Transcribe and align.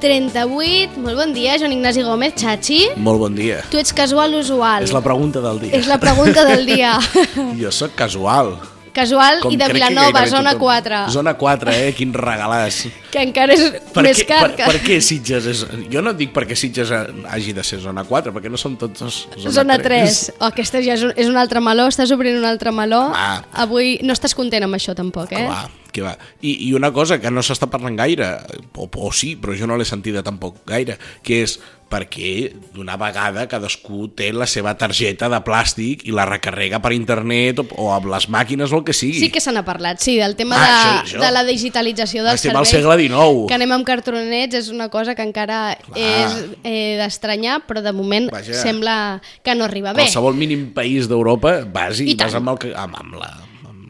38, 0.00 0.96
molt 1.02 1.18
bon 1.18 1.34
dia, 1.36 1.58
Joan 1.60 1.74
Ignasi 1.76 2.02
Gómez, 2.06 2.34
Chachi. 2.38 2.80
Molt 2.96 3.20
bon 3.22 3.34
dia. 3.36 3.60
Tu 3.72 3.80
ets 3.82 3.92
casual 3.96 4.34
o 4.38 4.42
usual? 4.44 4.86
És 4.86 4.94
la 4.94 5.02
pregunta 5.04 5.42
del 5.44 5.60
dia. 5.66 5.74
És 5.78 5.90
la 5.90 5.98
pregunta 6.02 6.46
del 6.48 6.66
dia. 6.68 6.96
Jo 7.62 7.70
sóc 7.74 7.94
casual. 7.98 8.54
Casual 8.94 9.40
Com 9.42 9.52
i 9.52 9.58
de 9.60 9.68
Vilanova, 9.72 10.22
zona 10.30 10.52
tothom. 10.54 10.66
4. 10.68 11.00
Zona 11.14 11.34
4, 11.40 11.72
eh? 11.74 11.92
Quin 11.96 12.12
regalàs. 12.14 12.86
Que 13.12 13.22
encara 13.24 13.54
és 13.56 13.62
Per 13.94 14.02
més 14.04 14.18
què, 14.20 14.26
car. 14.28 14.40
per, 14.42 14.50
que... 14.58 14.66
per 14.68 14.80
què 14.84 14.98
Sitges 15.00 15.46
és... 15.48 15.62
Jo 15.88 16.02
no 16.04 16.12
dic 16.12 16.34
perquè 16.36 16.56
Sitges 16.58 16.90
ha- 16.92 17.06
hagi 17.32 17.54
de 17.56 17.64
ser 17.64 17.78
zona 17.80 18.04
4, 18.04 18.34
perquè 18.36 18.50
no 18.52 18.60
som 18.60 18.74
tots 18.76 19.00
zona, 19.00 19.50
Zona 19.54 19.78
3. 19.80 20.18
Oh, 20.38 20.50
aquesta 20.50 20.82
ja 20.84 20.92
és 20.98 21.06
un, 21.08 21.14
és 21.16 21.30
un 21.30 21.38
altre 21.40 21.62
meló, 21.64 21.86
estàs 21.88 22.12
obrint 22.12 22.36
un 22.36 22.44
altre 22.44 22.72
meló. 22.76 23.06
Va. 23.14 23.30
Avui 23.64 23.96
no 24.04 24.12
estàs 24.12 24.36
content 24.36 24.66
amb 24.68 24.76
això 24.76 24.92
tampoc, 24.98 25.32
eh? 25.32 25.46
Va, 25.48 25.62
que 25.94 26.04
va. 26.04 26.12
I, 26.44 26.52
I 26.68 26.74
una 26.76 26.92
cosa 26.92 27.16
que 27.22 27.32
no 27.32 27.40
s'està 27.40 27.70
parlant 27.72 27.96
gaire, 27.96 28.28
o, 28.76 28.84
o 28.92 29.10
sí, 29.16 29.32
però 29.40 29.56
jo 29.56 29.66
no 29.70 29.80
l'he 29.80 29.88
sentida 29.88 30.20
tampoc 30.26 30.60
gaire, 30.68 30.98
que 31.24 31.40
és 31.46 31.56
perquè 31.88 32.52
d'una 32.74 32.96
vegada 33.00 33.46
cadascú 33.48 34.08
té 34.16 34.30
la 34.32 34.46
seva 34.46 34.74
targeta 34.78 35.28
de 35.32 35.38
plàstic 35.44 36.04
i 36.08 36.12
la 36.12 36.26
recarrega 36.28 36.80
per 36.84 36.92
internet 36.92 37.62
o, 37.62 37.66
o 37.80 37.88
amb 37.94 38.10
les 38.12 38.28
màquines 38.28 38.72
o 38.72 38.78
el 38.80 38.84
que 38.84 38.92
sigui. 38.96 39.18
Sí 39.22 39.30
que 39.32 39.40
se 39.40 39.52
n'ha 39.52 39.64
parlat, 39.64 39.98
sí, 40.04 40.16
del 40.20 40.36
tema 40.36 40.56
Ah, 40.58 40.66
de, 40.66 40.74
això- 40.74 41.16
això. 41.16 41.24
de 41.24 41.30
la 41.32 41.44
digitalització 41.48 42.22
dels 42.26 42.34
Estem 42.42 42.56
al 42.56 42.66
serveis. 42.66 42.84
segle 42.84 43.08
XIX. 43.08 43.46
Que 43.48 43.54
anem 43.58 43.72
amb 43.78 43.86
cartronets 43.88 44.54
és 44.60 44.68
una 44.68 44.88
cosa 44.92 45.14
que 45.14 45.22
encara 45.24 45.78
és 45.96 46.36
eh, 46.62 46.96
d'estranyar, 47.00 47.62
però 47.66 47.80
de 47.82 47.92
moment 47.92 48.30
Vaja. 48.30 48.54
sembla 48.54 49.22
que 49.42 49.54
no 49.54 49.64
arriba 49.64 49.92
bé. 49.92 50.04
Qualsevol 50.06 50.34
mínim 50.36 50.72
país 50.74 51.08
d'Europa 51.08 51.62
vas 51.64 52.00
i, 52.00 52.10
I 52.12 52.16
vas 52.20 52.34
amb, 52.34 52.52
el, 52.52 52.74
amb, 52.76 52.96
amb 53.00 53.14
la, 53.20 53.30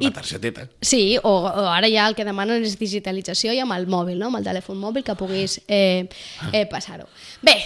la 0.01 0.11
targeteta. 0.15 0.69
Sí, 0.81 1.19
o, 1.23 1.33
o 1.51 1.67
ara 1.67 1.89
ja 1.91 2.07
el 2.07 2.15
que 2.15 2.25
demanen 2.25 2.63
és 2.63 2.77
digitalització 2.79 3.53
i 3.53 3.59
amb 3.65 3.75
el 3.75 3.89
mòbil, 3.91 4.15
no? 4.21 4.29
amb 4.31 4.39
el 4.39 4.45
telèfon 4.47 4.79
mòbil 4.79 5.03
que 5.03 5.17
puguis 5.19 5.59
eh, 5.67 6.07
eh, 6.53 6.67
passar-ho. 6.71 7.09
Bé, 7.43 7.57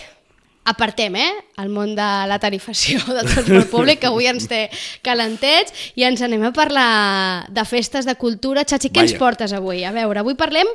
apartem 0.64 1.16
eh? 1.18 1.30
el 1.58 1.68
món 1.72 1.96
de 1.98 2.08
la 2.30 2.38
tarifació 2.42 3.00
del 3.08 3.26
transport 3.26 3.70
públic, 3.72 4.02
que 4.02 4.10
avui 4.10 4.28
ens 4.30 4.48
té 4.50 4.64
calentets, 5.04 5.92
i 5.98 6.06
ens 6.08 6.22
anem 6.22 6.46
a 6.48 6.52
parlar 6.56 7.48
de 7.50 7.66
festes, 7.68 8.08
de 8.08 8.16
cultura. 8.20 8.66
Xachi, 8.68 8.92
què 8.92 9.06
ens 9.06 9.16
Vaja. 9.16 9.22
portes 9.22 9.56
avui? 9.56 9.84
A 9.84 9.92
veure, 9.94 10.22
avui 10.22 10.38
parlem... 10.38 10.70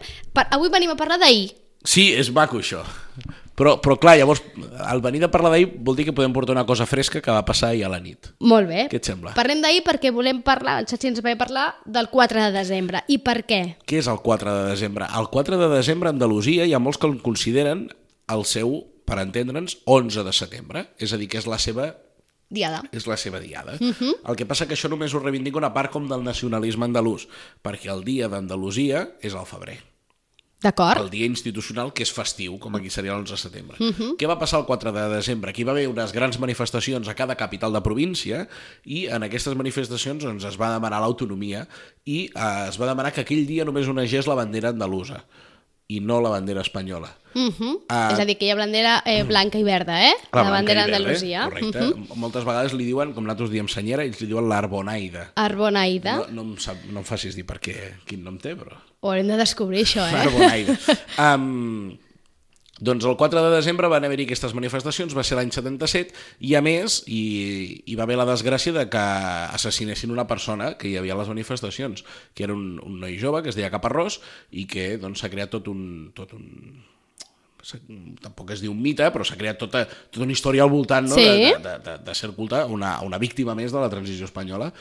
Avui 0.47 0.71
venim 0.73 0.93
a 0.93 0.99
parlar 0.99 1.19
d'ahir. 1.21 1.51
Sí, 1.87 2.11
és 2.13 2.31
maco 2.35 2.59
això. 2.59 2.83
Però, 3.57 3.79
però 3.81 3.95
clar, 3.97 4.13
llavors, 4.19 4.43
al 4.85 4.99
venir 5.01 5.23
de 5.23 5.29
parlar 5.33 5.49
d'ahir 5.49 5.71
vol 5.81 5.95
dir 5.97 6.03
que 6.05 6.13
podem 6.13 6.33
portar 6.35 6.53
una 6.53 6.65
cosa 6.69 6.85
fresca 6.85 7.23
que 7.25 7.33
va 7.33 7.41
passar 7.45 7.71
ahir 7.71 7.87
a 7.87 7.89
la 7.89 7.97
nit. 7.97 8.29
Molt 8.45 8.69
bé. 8.69 8.83
Què 8.91 8.99
et 8.99 9.09
sembla? 9.09 9.33
Parlem 9.33 9.63
d'ahir 9.63 9.81
perquè 9.87 10.11
volem 10.13 10.43
parlar, 10.45 10.75
el 10.83 10.89
Xachi 10.89 11.09
ens 11.09 11.23
va 11.25 11.33
parlar 11.39 11.71
del 11.85 12.11
4 12.11 12.43
de 12.43 12.51
desembre. 12.53 13.01
I 13.09 13.17
per 13.25 13.39
què? 13.49 13.61
Què 13.89 13.97
és 14.03 14.11
el 14.11 14.21
4 14.21 14.53
de 14.59 14.67
desembre? 14.75 15.07
El 15.09 15.31
4 15.33 15.57
de 15.57 15.71
desembre 15.73 16.11
a 16.11 16.13
Andalusia 16.13 16.69
hi 16.69 16.75
ha 16.77 16.83
molts 16.83 17.01
que 17.01 17.09
el 17.09 17.17
consideren 17.25 17.87
el 18.29 18.45
seu, 18.45 18.83
per 19.07 19.21
entendre'ns, 19.23 19.79
11 19.87 20.27
de 20.27 20.35
setembre. 20.35 20.85
És 20.99 21.15
a 21.15 21.21
dir, 21.21 21.29
que 21.31 21.39
és 21.39 21.47
la 21.47 21.59
seva 21.63 21.93
Diada. 22.49 22.83
és 22.95 23.07
la 23.07 23.17
seva 23.17 23.39
diada. 23.39 23.75
Uh 23.79 23.91
-huh. 23.91 24.15
El 24.23 24.35
que 24.35 24.45
passa 24.45 24.67
que 24.67 24.75
això 24.75 24.89
només 24.89 25.13
ho 25.13 25.19
reivindica 25.19 25.57
una 25.57 25.73
part 25.73 25.91
com 25.91 26.07
del 26.07 26.23
nacionalisme 26.23 26.85
andalús, 26.85 27.27
perquè 27.63 27.91
el 27.91 28.03
dia 28.03 28.27
d'Andalusia 28.27 29.17
és 29.21 29.33
al 29.33 29.45
febrer. 29.45 29.79
D'acord? 30.59 30.97
el 30.97 31.11
dia 31.11 31.27
institucional 31.29 31.91
que 31.93 32.01
és 32.01 32.11
festiu, 32.11 32.57
com 32.57 32.73
aquí 32.75 32.89
seria 32.89 33.13
l'11 33.13 33.29
de 33.29 33.37
setembre. 33.37 33.77
Uh 33.79 33.93
-huh. 33.93 34.17
Què 34.17 34.27
va 34.27 34.39
passar 34.39 34.59
el 34.59 34.65
4 34.65 34.91
de 34.91 35.15
desembre? 35.15 35.51
Aquí 35.51 35.63
va 35.63 35.71
haver 35.71 35.87
unes 35.87 36.11
grans 36.11 36.39
manifestacions 36.39 37.07
a 37.07 37.13
cada 37.13 37.35
capital 37.35 37.71
de 37.71 37.81
província 37.81 38.47
i 38.83 39.05
en 39.05 39.21
aquestes 39.21 39.55
manifestacions 39.55 40.23
doncs, 40.23 40.43
es 40.43 40.57
va 40.57 40.73
demanar 40.73 40.99
l'autonomia 40.99 41.67
i 42.05 42.31
eh, 42.33 42.69
es 42.69 42.81
va 42.81 42.87
demanar 42.87 43.13
que 43.13 43.21
aquell 43.21 43.45
dia 43.45 43.65
només 43.65 43.87
onegés 43.87 44.25
la 44.25 44.33
bandera 44.33 44.69
andalusa 44.69 45.25
i 45.87 45.99
no 46.01 46.19
la 46.21 46.29
bandera 46.29 46.61
espanyola. 46.61 47.13
Uh 47.33 47.51
-huh. 47.53 47.79
Ah. 47.87 48.09
és 48.11 48.19
a 48.19 48.25
dir, 48.25 48.37
que 48.37 48.45
hi 48.45 48.49
ha 48.51 48.55
bandera 48.55 49.03
eh, 49.05 49.23
blanca 49.23 49.57
i 49.59 49.63
verda, 49.63 50.01
eh? 50.03 50.13
La, 50.33 50.41
blanca 50.41 50.51
bandera 50.51 50.87
d'Andalusia. 50.87 51.43
Correcte. 51.45 51.79
Uh 51.79 51.83
Uh 51.83 51.95
-huh. 51.95 52.07
-huh. 52.07 52.15
Moltes 52.15 52.43
vegades 52.43 52.73
li 52.73 52.85
diuen, 52.85 53.13
com 53.13 53.23
nosaltres 53.23 53.51
diem 53.51 53.67
senyera, 53.67 54.03
ells 54.03 54.19
li 54.19 54.27
diuen 54.27 54.49
l'arbonaida. 54.49 55.31
Arbonaida. 55.35 56.17
No, 56.17 56.25
no, 56.31 56.41
em 56.41 56.57
sap, 56.57 56.77
no 56.91 56.99
em 56.99 57.05
facis 57.05 57.35
dir 57.35 57.45
per 57.45 57.59
què, 57.59 57.75
quin 58.05 58.23
nom 58.23 58.37
té, 58.37 58.55
però... 58.55 58.75
Ho 59.01 59.09
haurem 59.09 59.27
de 59.27 59.37
descobrir, 59.37 59.81
això, 59.83 60.01
eh? 60.01 60.15
Arbonaida. 60.15 60.77
um, 61.35 61.97
doncs 62.79 63.05
el 63.09 63.17
4 63.17 63.41
de 63.41 63.55
desembre 63.55 63.89
van 63.89 64.05
haver-hi 64.05 64.27
aquestes 64.27 64.53
manifestacions, 64.53 65.15
va 65.17 65.23
ser 65.25 65.37
l'any 65.39 65.49
77, 65.53 66.13
i 66.45 66.53
a 66.57 66.61
més 66.61 66.99
hi, 67.09 67.21
hi 67.85 67.95
va 67.97 68.05
haver 68.05 68.19
la 68.19 68.27
desgràcia 68.29 68.73
de 68.75 68.85
que 68.89 69.05
assassinessin 69.57 70.13
una 70.13 70.27
persona 70.29 70.75
que 70.77 70.91
hi 70.91 70.97
havia 70.99 71.15
a 71.15 71.21
les 71.21 71.31
manifestacions, 71.31 72.05
que 72.37 72.45
era 72.45 72.53
un, 72.53 72.77
un 72.83 72.99
noi 73.01 73.17
jove 73.17 73.41
que 73.41 73.49
es 73.49 73.57
deia 73.57 73.71
Caparrós 73.73 74.19
i 74.51 74.67
que 74.69 74.91
doncs, 75.01 75.23
s'ha 75.23 75.31
creat 75.33 75.55
tot 75.57 75.71
un, 75.73 76.11
tot 76.13 76.37
un 76.37 76.45
tampoc 78.21 78.53
es 78.53 78.61
diu 78.63 78.71
un 78.71 78.79
mite, 78.79 79.09
però 79.11 79.25
s'ha 79.27 79.35
creat 79.39 79.57
tota, 79.59 79.83
tota 79.87 80.23
una 80.23 80.31
història 80.31 80.63
al 80.63 80.71
voltant 80.71 81.09
no? 81.09 81.17
Sí. 81.17 81.25
de, 81.25 81.57
de, 81.63 81.75
de, 81.83 81.97
de 82.05 82.15
ser 82.15 82.29
culta 82.37 82.65
una, 82.71 82.99
una 83.03 83.19
víctima 83.19 83.57
més 83.57 83.73
de 83.75 83.81
la 83.81 83.89
transició 83.91 84.29
espanyola. 84.29 84.71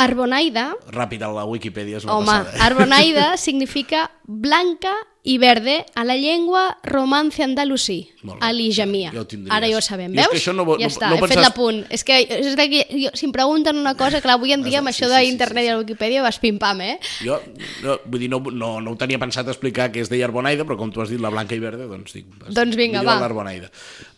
Arbonaida, 0.00 0.70
Ràpid 0.88 1.20
a 1.20 1.28
la 1.34 1.44
Wikipedia 1.44 1.98
és 1.98 2.06
una 2.06 2.14
home, 2.16 2.30
passada. 2.30 2.54
eh? 2.56 2.62
Arbonaida 2.64 3.26
significa 3.46 4.06
blanca 4.24 4.94
i 5.24 5.36
verde 5.38 5.86
a 5.94 6.02
la 6.04 6.16
llengua 6.16 6.78
romance 6.82 7.44
andalusí, 7.44 8.10
a 8.40 8.52
l'Ijamia. 8.52 9.12
ja. 9.14 9.22
Ara 9.54 9.68
ja 9.70 9.76
ho 9.78 9.80
sabem, 9.80 10.10
Jo 10.12 10.18
és 10.18 10.26
veus? 10.26 10.30
que 10.32 10.38
això 10.40 10.52
no 10.52 10.64
ja 10.78 10.86
no- 10.88 10.90
està, 10.90 11.08
no 11.10 11.14
he 11.14 11.18
fet 11.20 11.28
pensaves- 11.28 11.46
l'apunt. 11.46 11.84
És 11.90 12.02
que, 12.02 12.16
és 12.22 12.56
que 12.56 12.86
jo, 13.04 13.10
si 13.14 13.26
em 13.26 13.32
pregunten 13.32 13.76
una 13.78 13.94
cosa, 13.94 14.20
clar, 14.20 14.34
avui 14.34 14.52
en 14.52 14.64
dia 14.64 14.80
amb 14.80 14.88
Sí, 14.90 14.96
això 15.04 15.06
sí, 15.08 15.14
sí, 15.20 15.26
d'internet 15.30 15.62
sí, 15.62 15.68
i 15.68 15.70
la 15.70 15.78
Wikipedia 15.78 16.22
vas 16.22 16.40
pim-pam, 16.40 16.80
eh? 16.80 16.98
Jo, 17.22 17.38
no, 17.84 18.00
vull 18.04 18.18
dir, 18.18 18.28
no, 18.30 18.40
no, 18.50 18.80
no 18.80 18.90
ho 18.90 18.96
tenia 18.96 19.18
pensat 19.22 19.46
explicar 19.46 19.92
que 19.92 20.00
es 20.00 20.08
deia 20.10 20.24
Arbonaida, 20.26 20.64
però 20.64 20.76
com 20.76 20.90
tu 20.90 21.00
has 21.00 21.08
dit 21.08 21.20
la 21.20 21.30
blanca 21.30 21.54
i 21.54 21.60
verda, 21.60 21.86
doncs 21.86 22.12
dic... 22.18 22.26
Doncs 22.50 22.74
vinga, 22.74 23.02
va. 23.06 23.20
L'Arbonaida. 23.20 23.70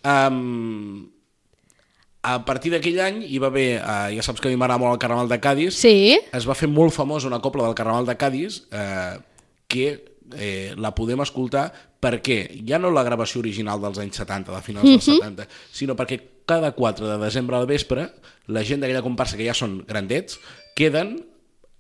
Um, 0.09 1.11
a 2.25 2.39
partir 2.47 2.73
d'aquell 2.73 2.99
any 3.05 3.19
hi 3.29 3.39
va 3.43 3.49
haver, 3.53 3.83
uh, 3.85 4.09
ja 4.17 4.23
saps 4.25 4.41
que 4.41 4.49
a 4.49 4.51
mi 4.51 4.57
m'agrada 4.57 4.81
molt 4.81 4.95
el 4.97 4.99
Carnaval 5.03 5.29
de 5.29 5.39
Cádiz, 5.41 5.75
Sí, 5.77 6.17
es 6.33 6.49
va 6.49 6.55
fer 6.57 6.71
molt 6.73 6.95
famós 6.97 7.27
una 7.29 7.41
copla 7.45 7.67
del 7.69 7.75
Carnaval 7.77 8.07
de 8.09 8.17
Cádiz 8.17 8.63
eh, 8.73 9.19
que 9.69 10.14
eh, 10.39 10.75
la 10.77 10.95
podem 10.95 11.21
escoltar 11.25 11.73
perquè 12.01 12.61
ja 12.69 12.79
no 12.79 12.91
la 12.91 13.03
gravació 13.07 13.41
original 13.41 13.81
dels 13.81 13.99
anys 13.99 14.17
70, 14.21 14.53
de 14.55 14.63
finals 14.63 14.85
dels 14.89 15.05
70, 15.05 15.47
sinó 15.73 15.97
perquè 15.97 16.21
cada 16.47 16.73
4 16.77 17.07
de 17.09 17.19
desembre 17.25 17.57
al 17.57 17.67
vespre 17.67 18.11
la 18.49 18.63
gent 18.63 18.81
d'aquella 18.83 19.01
comparsa, 19.03 19.37
que 19.39 19.47
ja 19.47 19.55
són 19.57 19.79
grandets, 19.89 20.37
queden 20.77 21.17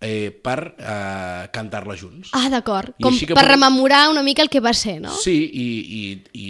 eh, 0.00 0.30
per 0.32 0.74
eh, 0.78 1.48
cantar-la 1.52 1.94
junts. 1.96 2.28
ah, 2.36 2.48
d'acord. 2.52 2.92
Com 3.00 3.14
que 3.16 3.28
per 3.32 3.36
podem- 3.44 3.50
rememorar 3.54 4.08
una 4.10 4.22
mica 4.22 4.42
el 4.42 4.48
que 4.52 4.60
va 4.60 4.72
ser, 4.74 4.98
no? 5.00 5.12
Sí, 5.12 5.32
i, 5.52 5.66
i, 6.00 6.02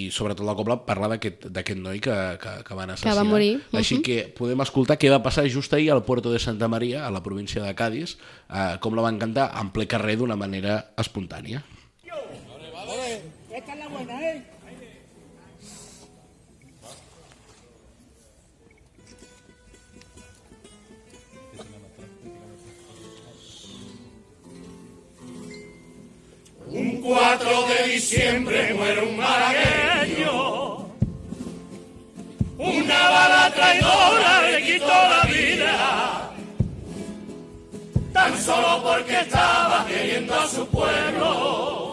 i 0.06 0.10
sobretot 0.10 0.46
la 0.46 0.54
copla 0.58 0.78
parla 0.86 1.08
d'aquest 1.18 1.76
noi 1.78 2.00
que, 2.02 2.14
que, 2.40 2.54
que 2.66 2.74
van 2.78 2.90
assassinar. 2.94 3.16
va 3.20 3.24
morir. 3.28 3.60
Així 3.72 3.96
Mhm. 3.98 4.02
que 4.02 4.18
podem 4.38 4.60
escoltar 4.62 4.98
què 4.98 5.10
va 5.10 5.22
passar 5.22 5.46
just 5.50 5.72
ahir 5.74 5.90
al 5.92 6.02
Puerto 6.04 6.32
de 6.32 6.38
Santa 6.38 6.66
Maria, 6.68 7.06
a 7.06 7.10
la 7.10 7.22
província 7.22 7.62
de 7.62 7.74
Cádiz, 7.74 8.16
eh, 8.50 8.76
com 8.80 8.94
la 8.94 9.02
van 9.02 9.18
cantar 9.18 9.52
en 9.60 9.70
ple 9.70 9.86
carrer 9.86 10.16
d'una 10.18 10.36
manera 10.36 10.92
espontània. 10.96 11.62
Esta 13.54 13.72
es 13.72 13.78
la 13.78 13.86
buena, 13.86 14.20
¿eh? 14.20 14.42
Un 26.66 27.00
4 27.00 27.66
de 27.68 27.92
diciembre 27.92 28.74
muere 28.74 29.02
un 29.02 29.16
malagueño. 29.16 30.88
Una 32.58 33.08
bala 33.08 33.52
traidora 33.54 34.50
le 34.50 34.62
quitó 34.64 34.86
la 34.86 35.22
vida. 35.32 36.34
Tan 38.12 38.36
solo 38.36 38.82
porque 38.82 39.20
estaba 39.20 39.86
queriendo 39.86 40.34
a 40.34 40.48
su 40.48 40.66
pueblo. 40.66 41.83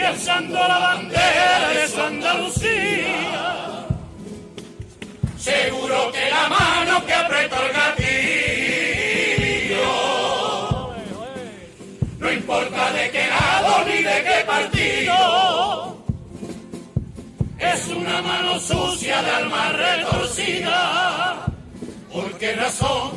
Y 0.00 0.02
alzando 0.02 0.54
la 0.56 0.78
bandera 0.78 1.68
de 1.74 1.86
su 1.88 2.00
Andalucía. 2.00 3.86
Seguro 5.38 6.10
que 6.10 6.30
la 6.30 6.48
mano 6.48 7.04
que 7.04 7.12
apretó 7.12 7.56
el 7.66 7.72
gatillo 7.72 8.00
no 12.18 12.32
importa 12.32 12.92
de 12.92 13.10
qué 13.10 13.28
partido. 14.46 15.96
Es 17.58 17.88
una 17.88 18.22
mano 18.22 18.58
sucia 18.58 19.22
de 19.22 19.30
alma 19.30 19.72
retorcida. 19.72 21.44
¿Por 22.10 22.38
qué 22.38 22.54
razón? 22.54 23.10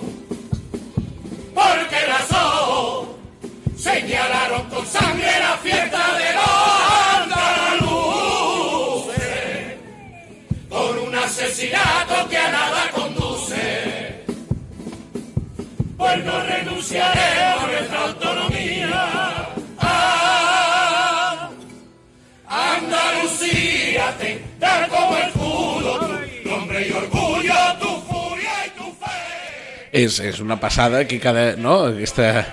¿Por 1.55 1.87
qué 1.87 2.05
razón? 2.07 3.07
Señalaron 3.77 4.69
con 4.69 4.85
sangre 4.85 5.12
a 17.01 17.67
nuestra 17.67 18.03
autonomía. 18.03 19.47
Ah, 19.79 21.49
Andalucía, 22.47 24.15
ten 24.19 24.41
tal 24.59 24.87
como 24.89 25.17
el 25.17 25.23
escudo, 25.23 25.99
tu 26.43 26.49
nombre 26.49 26.87
y 26.87 26.91
orgullo, 26.91 27.53
tu 27.79 28.01
furia 28.01 28.65
y 28.67 28.69
tu 28.77 28.83
fe. 28.99 29.21
És, 29.91 30.19
és 30.19 30.39
una 30.39 30.59
passada 30.59 31.05
que 31.07 31.19
cada... 31.19 31.55
No? 31.55 31.85
Aquesta 31.85 32.45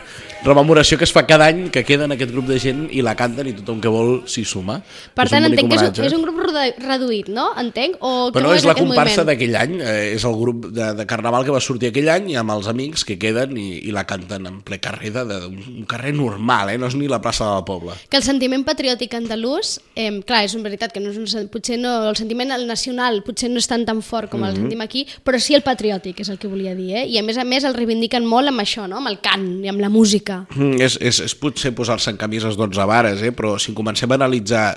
rememoració 0.45 0.97
que 0.99 1.05
es 1.05 1.13
fa 1.13 1.27
cada 1.29 1.47
any 1.51 1.69
que 1.71 1.83
queda 1.85 2.07
en 2.07 2.13
aquest 2.15 2.31
grup 2.33 2.47
de 2.49 2.59
gent 2.63 2.87
i 2.97 3.03
la 3.05 3.13
canten 3.19 3.47
i 3.51 3.53
tothom 3.59 3.81
que 3.83 3.91
vol 3.93 4.23
s'hi 4.31 4.45
suma. 4.49 4.79
Per 5.15 5.27
És 5.27 5.33
tant, 5.35 5.45
entenc 5.45 5.69
que 5.69 5.77
és 5.77 5.83
un, 5.85 6.05
és 6.07 6.15
un 6.17 6.23
grup 6.25 6.39
redu- 6.47 6.81
reduït, 6.87 7.29
no? 7.29 7.51
Entenc? 7.61 7.97
O 8.01 8.31
Però 8.33 8.47
no, 8.47 8.53
com 8.53 8.57
és 8.57 8.65
la 8.65 8.75
comparsa 8.79 9.25
d'aquell 9.29 9.57
any, 9.61 9.75
eh, 9.81 10.15
és 10.15 10.25
el 10.25 10.37
grup 10.41 10.71
de, 10.73 10.93
de 10.97 11.07
Carnaval 11.11 11.45
que 11.45 11.53
va 11.53 11.61
sortir 11.61 11.91
aquell 11.91 12.09
any 12.09 12.31
i 12.33 12.39
amb 12.41 12.55
els 12.57 12.69
amics 12.73 13.05
que 13.05 13.19
queden 13.21 13.57
i, 13.61 13.83
i 13.89 13.93
la 13.93 14.07
canten 14.09 14.47
en 14.49 14.61
ple 14.65 14.81
carrer 14.81 15.13
de, 15.19 15.25
de, 15.29 15.41
un 15.51 15.85
carrer 15.91 16.15
normal, 16.17 16.71
eh? 16.73 16.79
no 16.81 16.89
és 16.89 16.97
ni 16.97 17.09
la 17.11 17.21
plaça 17.21 17.45
del 17.55 17.65
poble. 17.69 17.99
Que 18.09 18.17
el 18.17 18.25
sentiment 18.27 18.65
patriòtic 18.65 19.15
andalús, 19.21 19.77
eh, 19.95 20.09
clar, 20.25 20.45
és 20.49 20.55
una 20.57 20.65
veritat 20.71 20.93
que 20.97 21.01
no 21.05 21.13
és 21.13 21.21
un, 21.21 21.49
potser 21.53 21.77
no, 21.81 22.09
el 22.09 22.17
sentiment 22.17 22.49
nacional 22.67 23.21
potser 23.27 23.51
no 23.53 23.61
és 23.61 23.69
tan 23.69 23.85
tan 23.85 24.01
fort 24.03 24.31
com 24.31 24.45
el 24.45 24.53
Mhm. 24.55 24.61
sentim 24.65 24.81
aquí, 24.81 25.07
però 25.25 25.39
sí 25.39 25.55
el 25.55 25.63
patriòtic, 25.63 26.21
és 26.21 26.29
el 26.29 26.39
que 26.39 26.49
volia 26.49 26.75
dir, 26.75 26.91
eh? 26.97 27.07
I 27.07 27.19
a 27.19 27.23
més 27.23 27.37
a 27.39 27.45
més 27.45 27.65
el 27.65 27.75
reivindiquen 27.75 28.25
molt 28.25 28.49
amb 28.49 28.61
això, 28.61 28.89
no? 28.89 28.97
Amb 28.99 29.09
el 29.09 29.21
cant 29.21 29.65
i 29.65 29.69
amb 29.69 29.81
la 29.81 29.89
música. 29.89 30.30
Mm, 30.57 30.79
és, 30.83 30.97
és, 31.01 31.21
és 31.27 31.35
potser 31.39 31.73
posar-se 31.77 32.13
en 32.13 32.21
camises 32.21 32.57
d'11 32.59 32.87
vares, 32.89 33.25
eh? 33.27 33.35
però 33.37 33.57
si 33.59 33.75
comencem 33.77 34.11
a 34.13 34.19
analitzar 34.21 34.69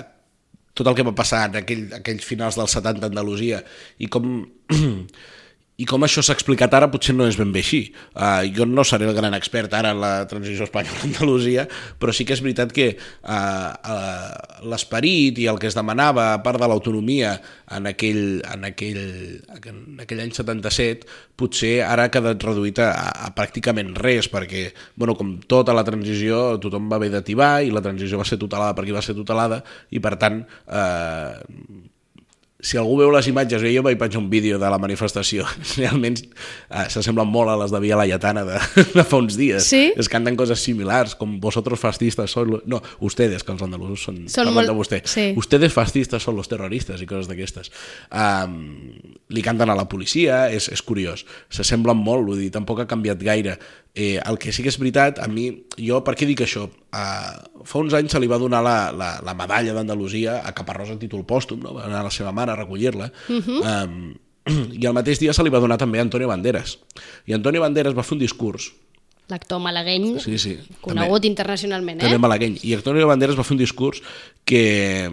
tot 0.74 0.90
el 0.90 0.96
que 0.98 1.06
va 1.06 1.14
passar 1.14 1.44
en 1.48 1.60
aquell, 1.62 1.86
aquells 2.00 2.26
finals 2.26 2.58
dels 2.58 2.74
70 2.74 3.06
a 3.06 3.12
Andalusia 3.12 3.62
i 4.02 4.10
com, 4.10 4.40
i 5.74 5.86
com 5.90 6.04
això 6.06 6.22
s'ha 6.22 6.36
explicat 6.36 6.74
ara 6.76 6.86
potser 6.90 7.16
no 7.16 7.26
és 7.26 7.34
ben 7.38 7.50
bé 7.54 7.58
així. 7.64 7.80
Uh, 8.14 8.46
jo 8.54 8.66
no 8.68 8.84
seré 8.86 9.08
el 9.10 9.16
gran 9.16 9.34
expert 9.34 9.72
ara 9.74 9.90
en 9.90 10.00
la 10.02 10.12
transició 10.30 10.68
espanyola 10.68 11.00
a 11.00 11.06
Andalusia, 11.08 11.64
però 11.98 12.14
sí 12.14 12.26
que 12.26 12.36
és 12.36 12.42
veritat 12.44 12.70
que 12.74 12.92
uh, 12.94 13.34
uh, 13.34 14.68
l'esperit 14.70 15.40
i 15.42 15.48
el 15.50 15.58
que 15.58 15.66
es 15.66 15.74
demanava, 15.74 16.28
a 16.32 16.42
part 16.44 16.62
de 16.62 16.68
l'autonomia 16.70 17.32
en 17.74 17.88
aquell, 17.90 18.22
en, 18.52 18.68
aquell, 18.70 19.00
en 19.58 20.04
aquell 20.04 20.22
any 20.22 20.34
77, 20.36 21.08
potser 21.40 21.72
ara 21.82 22.06
ha 22.06 22.12
quedat 22.14 22.46
reduït 22.46 22.78
a, 22.78 22.92
a 23.26 23.32
pràcticament 23.34 23.96
res, 23.98 24.28
perquè, 24.30 24.68
bueno, 24.94 25.16
com 25.18 25.34
tota 25.50 25.74
la 25.74 25.82
transició, 25.86 26.60
tothom 26.62 26.86
va 26.92 27.00
haver 27.00 27.10
de 27.16 27.24
tibar 27.26 27.56
i 27.66 27.74
la 27.74 27.82
transició 27.82 28.20
va 28.20 28.28
ser 28.28 28.38
tutelada 28.38 28.76
perquè 28.78 28.94
va 28.94 29.02
ser 29.02 29.16
tutelada 29.18 29.64
i, 29.90 29.98
per 29.98 30.14
tant, 30.22 30.44
eh, 30.70 31.90
si 32.64 32.78
algú 32.80 32.96
veu 32.96 33.10
les 33.12 33.26
imatges, 33.28 33.60
jo 33.60 33.82
vaig 33.84 33.98
penjar 34.00 34.22
un 34.22 34.30
vídeo 34.32 34.56
de 34.58 34.68
la 34.72 34.78
manifestació, 34.80 35.44
realment 35.76 36.16
eh, 36.22 36.86
s'assemblen 36.88 37.28
molt 37.28 37.52
a 37.52 37.58
les 37.60 37.74
de 37.74 37.80
Via 37.84 37.98
Laietana 38.00 38.44
de, 38.48 38.56
de 38.96 39.04
fa 39.04 39.20
uns 39.20 39.36
dies. 39.36 39.66
Sí? 39.68 39.90
Es 40.00 40.08
canten 40.08 40.38
coses 40.40 40.62
similars, 40.64 41.12
com 41.20 41.36
vosotros 41.42 41.80
fascistas 41.82 42.32
sois... 42.32 42.48
Lo... 42.48 42.62
No, 42.70 42.80
ustedes, 43.04 43.44
que 43.44 43.52
els 43.52 43.64
andalusos 43.66 44.06
són... 44.08 44.22
Són 44.32 44.48
molt- 44.56 44.70
de 44.70 44.76
vostè. 44.76 45.02
sí. 45.04 45.26
Ustedes 45.36 45.74
fascistas 45.76 46.24
son 46.24 46.38
los 46.40 46.48
terroristas 46.48 47.02
i 47.04 47.06
coses 47.10 47.28
d'aquestes. 47.28 47.70
Um, 48.08 48.94
li 49.34 49.42
canten 49.44 49.68
a 49.68 49.76
la 49.76 49.84
policia, 49.90 50.46
és, 50.48 50.70
és 50.72 50.82
curiós. 50.84 51.26
S'assemblen 51.52 52.00
molt, 52.00 52.24
vull 52.30 52.40
dir, 52.40 52.50
tampoc 52.54 52.80
ha 52.80 52.88
canviat 52.88 53.20
gaire. 53.20 53.58
Eh, 53.94 54.18
el 54.18 54.38
que 54.42 54.50
sí 54.50 54.64
que 54.64 54.72
és 54.72 54.78
veritat, 54.80 55.20
a 55.22 55.28
mi, 55.30 55.46
jo 55.78 56.00
per 56.02 56.16
què 56.18 56.26
dic 56.26 56.42
això? 56.42 56.64
Uh, 56.66 57.62
fa 57.62 57.78
uns 57.78 57.94
anys 57.94 58.10
se 58.10 58.18
li 58.18 58.26
va 58.30 58.40
donar 58.42 58.58
la, 58.66 58.90
la, 58.90 59.10
la 59.22 59.34
medalla 59.38 59.76
d'Andalusia 59.76 60.40
a 60.42 60.50
Caparrós 60.56 60.90
a 60.90 60.98
títol 60.98 61.22
pòstum, 61.22 61.62
no? 61.62 61.76
va 61.76 61.84
anar 61.86 62.02
la 62.02 62.10
seva 62.10 62.32
mare 62.34 62.50
a 62.50 62.58
recollir-la, 62.58 63.12
uh 63.30 63.38
-huh. 63.38 63.60
um, 63.70 64.14
i 64.80 64.86
el 64.86 64.96
mateix 64.98 65.20
dia 65.22 65.32
se 65.32 65.44
li 65.46 65.50
va 65.50 65.62
donar 65.62 65.78
també 65.78 65.98
a 65.98 66.02
Antonio 66.02 66.28
Banderas. 66.28 66.78
I 67.26 67.34
Antonio 67.34 67.60
Banderas 67.60 67.94
va 67.94 68.02
fer 68.02 68.18
un 68.18 68.24
discurs 68.26 68.72
L'actor 69.28 69.58
malagueny, 69.58 70.18
Sí, 70.20 70.36
sí, 70.38 70.58
conegut 70.84 71.22
també. 71.22 71.30
internacionalment, 71.30 72.00
eh? 72.00 72.04
també 72.04 72.18
malagueny. 72.18 72.58
I 72.62 72.74
Antonio 72.76 73.06
Banderas 73.08 73.38
va 73.38 73.44
fer 73.46 73.54
un 73.54 73.62
discurs 73.62 74.02
que 74.44 75.10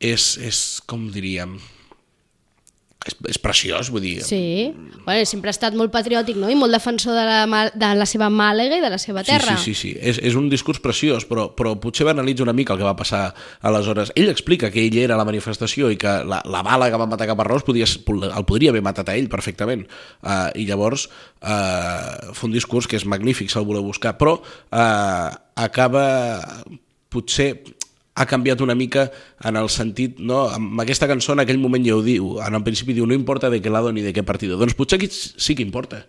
és, 0.00 0.24
és 0.40 0.60
com 0.86 1.10
diríem, 1.12 1.58
és, 3.06 3.16
és 3.32 3.38
preciós, 3.42 3.90
vull 3.92 4.02
dir, 4.02 4.16
Sí, 4.26 4.72
bueno, 5.04 5.24
sempre 5.28 5.50
ha 5.50 5.54
estat 5.54 5.76
molt 5.78 5.92
patriòtic 5.94 6.38
no? 6.40 6.50
i 6.50 6.56
molt 6.58 6.74
defensor 6.74 7.14
de 7.16 7.24
la, 7.26 7.62
de 7.70 7.90
la 7.98 8.06
seva 8.08 8.28
Màlaga 8.32 8.78
i 8.78 8.82
de 8.82 8.90
la 8.90 8.98
seva 8.98 9.22
terra. 9.26 9.56
Sí, 9.56 9.72
sí, 9.72 9.74
sí, 9.74 9.92
sí. 9.94 10.10
És, 10.10 10.18
és 10.18 10.36
un 10.38 10.48
discurs 10.50 10.80
preciós, 10.82 11.26
però, 11.28 11.48
però 11.56 11.76
potser 11.80 12.06
banalitza 12.08 12.44
una 12.44 12.54
mica 12.56 12.74
el 12.74 12.82
que 12.82 12.88
va 12.88 12.96
passar 12.98 13.28
aleshores. 13.66 14.12
Ell 14.18 14.30
explica 14.32 14.70
que 14.74 14.82
ell 14.86 14.98
era 15.04 15.14
a 15.14 15.20
la 15.20 15.28
manifestació 15.28 15.90
i 15.92 16.00
que 16.00 16.18
la, 16.26 16.42
la 16.44 16.64
bala 16.66 16.90
que 16.90 17.00
va 17.00 17.08
matar 17.10 17.30
Caparrós 17.30 17.66
podia, 17.66 17.86
el 17.86 18.48
podria 18.48 18.74
haver 18.74 18.82
matat 18.84 19.12
a 19.12 19.16
ell 19.18 19.30
perfectament. 19.32 19.86
Uh, 20.22 20.50
I 20.58 20.66
llavors 20.68 21.06
uh, 21.06 22.34
fa 22.34 22.48
un 22.48 22.54
discurs 22.54 22.90
que 22.90 22.98
és 22.98 23.06
magnífic, 23.06 23.52
si 23.52 23.60
el 23.60 23.68
voleu 23.68 23.86
buscar, 23.86 24.16
però 24.18 24.38
uh, 24.40 25.30
acaba 25.56 26.06
potser 27.12 27.75
ha 28.16 28.24
canviat 28.26 28.62
una 28.64 28.74
mica 28.74 29.10
en 29.44 29.58
el 29.60 29.68
sentit, 29.68 30.18
no? 30.18 30.46
amb 30.48 30.80
aquesta 30.80 31.08
cançó 31.08 31.34
en 31.36 31.44
aquell 31.44 31.60
moment 31.60 31.84
ja 31.84 31.96
ho 31.96 32.02
diu, 32.04 32.36
en 32.40 32.56
el 32.56 32.64
principi 32.64 32.96
diu 32.96 33.06
no 33.06 33.16
importa 33.16 33.50
de 33.52 33.60
què 33.60 33.72
lado 33.72 33.92
ni 33.92 34.04
de 34.04 34.14
què 34.16 34.24
partido, 34.24 34.56
doncs 34.56 34.74
potser 34.78 34.96
aquí 34.96 35.10
sí 35.12 35.54
que 35.54 35.64
importa 35.64 36.06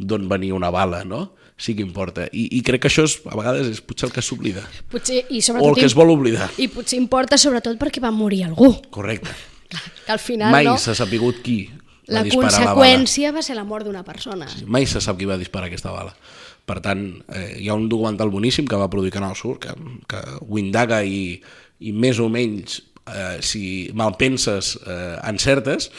d'on 0.00 0.24
venia 0.30 0.56
una 0.56 0.70
bala, 0.72 1.04
no? 1.04 1.34
Sí 1.60 1.74
que 1.76 1.84
importa. 1.84 2.24
I, 2.32 2.46
i 2.56 2.62
crec 2.64 2.80
que 2.86 2.88
això 2.88 3.04
és, 3.04 3.18
a 3.28 3.36
vegades 3.36 3.68
és 3.68 3.82
potser 3.84 4.08
el 4.08 4.14
que 4.14 4.22
s'oblida. 4.24 4.62
Potser, 4.88 5.26
i 5.28 5.42
O 5.42 5.44
sobretot, 5.44 5.68
el 5.68 5.76
que 5.76 5.84
es 5.90 5.94
vol 5.98 6.14
oblidar. 6.14 6.46
I 6.56 6.70
potser 6.72 6.96
importa 6.96 7.36
sobretot 7.36 7.76
perquè 7.76 8.00
va 8.00 8.08
morir 8.14 8.46
algú. 8.48 8.72
Correcte. 8.90 9.36
Que 10.06 10.10
al 10.16 10.18
final 10.18 10.50
Mai 10.50 10.64
no, 10.66 10.72
s'ha 10.82 10.96
sapigut 10.98 11.44
qui 11.44 11.58
va 11.68 12.16
la 12.16 12.22
disparar 12.26 12.48
la 12.50 12.58
bala. 12.58 12.72
conseqüència 12.72 13.30
va 13.36 13.42
ser 13.46 13.54
la 13.54 13.62
mort 13.68 13.86
d'una 13.86 14.00
persona. 14.02 14.48
Mai 14.66 14.88
se 14.90 14.98
sap 15.04 15.20
qui 15.20 15.28
va 15.28 15.36
disparar 15.38 15.68
aquesta 15.68 15.92
bala. 15.94 16.16
Per 16.68 16.78
tant, 16.84 17.04
eh, 17.34 17.56
hi 17.62 17.68
ha 17.70 17.76
un 17.78 17.88
documental 17.90 18.30
boníssim 18.30 18.68
que 18.68 18.78
va 18.78 18.90
produir 18.90 19.12
Canal 19.14 19.36
Sur, 19.38 19.58
que, 19.62 19.74
que 20.10 20.20
ho 20.40 20.58
indaga 20.60 21.02
i, 21.04 21.40
i 21.80 21.92
més 21.92 22.20
o 22.20 22.28
menys, 22.32 22.80
eh, 23.10 23.38
si 23.44 23.62
mal 23.96 24.16
penses, 24.20 24.76
eh, 24.86 25.16
encertes, 25.30 25.90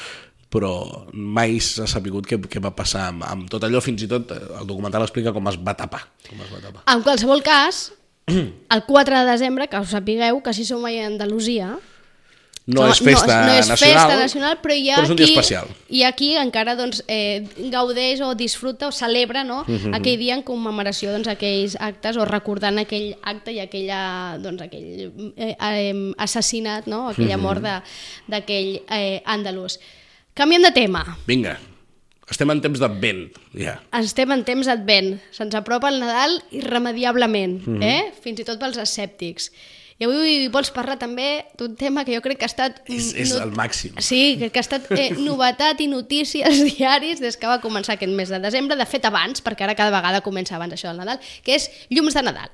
però 0.52 0.74
mai 1.14 1.60
s'ha 1.64 1.88
sapigut 1.88 2.28
què, 2.28 2.38
què 2.52 2.60
va 2.64 2.74
passar 2.76 3.08
amb, 3.14 3.24
amb 3.28 3.48
tot 3.52 3.64
allò, 3.64 3.80
fins 3.84 4.04
i 4.04 4.10
tot 4.12 4.34
eh, 4.36 4.42
el 4.60 4.68
documental 4.68 5.06
explica 5.06 5.34
com 5.36 5.48
es 5.52 5.58
va 5.60 5.76
tapar. 5.80 6.04
Com 6.28 6.44
es 6.44 6.52
va 6.52 6.60
tapar. 6.64 6.84
En 6.92 7.04
qualsevol 7.06 7.44
cas, 7.46 7.86
el 8.28 8.84
4 8.88 9.22
de 9.22 9.32
desembre, 9.32 9.70
que 9.72 9.80
us 9.80 9.96
sapigueu 9.96 10.42
que 10.44 10.54
si 10.54 10.68
som 10.68 10.84
a 10.86 10.92
Andalusia, 11.06 11.78
No, 12.74 12.88
és 12.90 13.00
festa 13.04 13.42
no, 13.42 13.48
no 13.48 13.54
és 13.60 13.68
nacional, 13.70 13.98
festa 14.08 14.20
nacional, 14.20 14.58
però 14.64 14.74
hi 14.78 14.90
ha 14.90 14.96
però 14.98 15.04
és 15.04 15.10
un 15.14 15.18
qui, 15.18 15.26
dia 15.26 15.34
especial. 15.34 15.68
i 15.90 16.04
aquí 16.08 16.30
encara 16.38 16.76
doncs, 16.76 17.04
eh, 17.08 17.44
gaudeix 17.72 18.22
o 18.22 18.34
disfruta 18.36 18.88
o 18.88 18.92
celebra 18.92 19.44
no? 19.44 19.64
Mhm. 19.68 19.94
aquell 19.98 20.18
dia 20.18 20.36
en 20.36 20.44
commemoració 20.44 21.12
doncs, 21.12 21.28
aquells 21.28 21.76
actes 21.80 22.18
o 22.18 22.26
recordant 22.26 22.78
aquell 22.80 23.16
acte 23.24 23.52
i 23.52 23.60
aquella, 23.60 24.38
doncs, 24.40 24.62
aquell 24.62 25.12
eh, 25.36 25.56
eh, 25.60 26.14
assassinat, 26.18 26.88
no? 26.88 27.10
aquella 27.10 27.38
Mhm. 27.38 27.44
mort 27.44 27.62
d'aquell 28.28 28.82
eh, 28.90 29.22
andalús. 29.26 29.80
Canviem 30.34 30.62
de 30.64 30.72
tema. 30.72 31.18
Vinga, 31.28 31.58
estem 32.32 32.50
en 32.54 32.62
temps 32.64 32.80
d'advent, 32.80 33.26
ja. 33.54 33.82
Estem 34.00 34.32
en 34.32 34.46
temps 34.48 34.68
advent. 34.72 35.18
Se'ns 35.36 35.54
apropa 35.60 35.90
el 35.90 36.00
Nadal 36.00 36.42
irremediablement, 36.52 37.68
Mhm. 37.68 37.84
eh? 37.84 38.14
fins 38.24 38.40
i 38.40 38.46
tot 38.48 38.60
pels 38.60 38.78
escèptics. 38.78 39.52
I 40.02 40.08
avui 40.08 40.48
vols 40.50 40.72
parlar 40.74 40.96
també 40.98 41.44
d'un 41.60 41.76
tema 41.78 42.02
que 42.08 42.16
jo 42.16 42.24
crec 42.26 42.40
que 42.42 42.48
ha 42.48 42.50
estat... 42.50 42.80
És, 42.90 43.12
és 43.14 43.36
el 43.38 43.52
màxim. 43.54 44.00
Sí, 44.02 44.40
crec 44.42 44.56
que 44.56 44.64
ha 44.64 44.66
estat 44.66 44.88
eh, 44.96 45.12
novetat 45.30 45.84
i 45.86 45.88
notícies 45.92 46.64
diaris 46.72 47.22
des 47.22 47.38
que 47.38 47.50
va 47.50 47.60
començar 47.62 48.00
aquest 48.00 48.16
mes 48.18 48.34
de 48.34 48.42
desembre, 48.42 48.80
de 48.80 48.88
fet 48.90 49.06
abans, 49.06 49.46
perquè 49.46 49.68
ara 49.68 49.78
cada 49.78 49.94
vegada 49.94 50.24
comença 50.26 50.58
abans 50.58 50.74
això 50.74 50.90
del 50.90 51.04
Nadal, 51.04 51.22
que 51.46 51.54
és 51.60 51.70
llums 51.94 52.18
de 52.18 52.26
Nadal. 52.26 52.50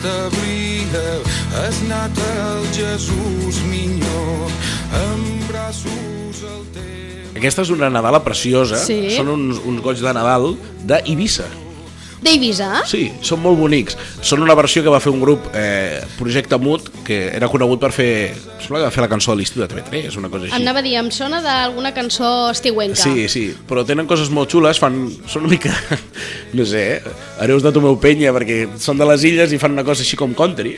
L'establia 0.00 1.20
es 1.68 1.80
nat 1.88 2.18
el 2.24 2.64
Jesús 2.72 3.60
minyó 3.68 4.48
amb 4.96 5.48
braços 5.48 6.44
al 6.44 6.64
teu 6.74 7.36
Aquesta 7.36 7.62
és 7.62 7.70
una 7.72 7.88
Nadala 7.92 8.20
preciosa. 8.24 8.76
Sí. 8.80 9.14
Són 9.14 9.30
uns, 9.32 9.60
uns 9.64 9.80
goig 9.84 10.00
de 10.02 10.12
Nadal 10.12 10.54
d'Eivissa. 10.84 11.46
D'Eivissa? 12.22 12.82
Sí, 12.86 13.06
són 13.24 13.40
molt 13.42 13.58
bonics. 13.58 13.96
Són 14.20 14.42
una 14.44 14.54
versió 14.58 14.82
que 14.84 14.92
va 14.92 15.00
fer 15.00 15.12
un 15.12 15.20
grup, 15.22 15.46
eh, 15.56 16.00
Projecte 16.18 16.58
Mut, 16.60 16.90
que 17.06 17.28
era 17.36 17.48
conegut 17.48 17.80
per 17.80 17.92
fer... 17.96 18.10
Sembla 18.60 18.82
que 18.82 18.88
va 18.90 18.92
fer 18.92 19.02
la 19.02 19.08
cançó 19.08 19.32
de 19.32 19.38
l'estiu 19.40 19.62
de 19.64 19.68
TV3, 19.72 20.16
una 20.20 20.28
cosa 20.28 20.44
així. 20.44 20.54
Anava 20.58 20.82
a 20.82 20.84
dir, 20.84 20.92
em 21.00 21.08
sona 21.10 21.40
d'alguna 21.42 21.94
cançó 21.96 22.50
estiuenca. 22.52 23.00
Sí, 23.02 23.24
sí, 23.32 23.44
però 23.66 23.86
tenen 23.88 24.06
coses 24.06 24.28
molt 24.30 24.52
xules, 24.52 24.78
fan, 24.78 24.98
són 25.26 25.46
una 25.48 25.54
mica, 25.54 25.72
no 26.58 26.66
sé, 26.68 26.82
eh, 26.98 27.14
hereus 27.40 27.64
de 27.64 27.72
Tomeu 27.72 27.96
Penya, 28.02 28.34
perquè 28.36 28.66
són 28.78 29.00
de 29.00 29.08
les 29.08 29.24
illes 29.24 29.54
i 29.56 29.58
fan 29.58 29.72
una 29.74 29.84
cosa 29.86 30.04
així 30.04 30.18
com 30.20 30.34
country, 30.36 30.76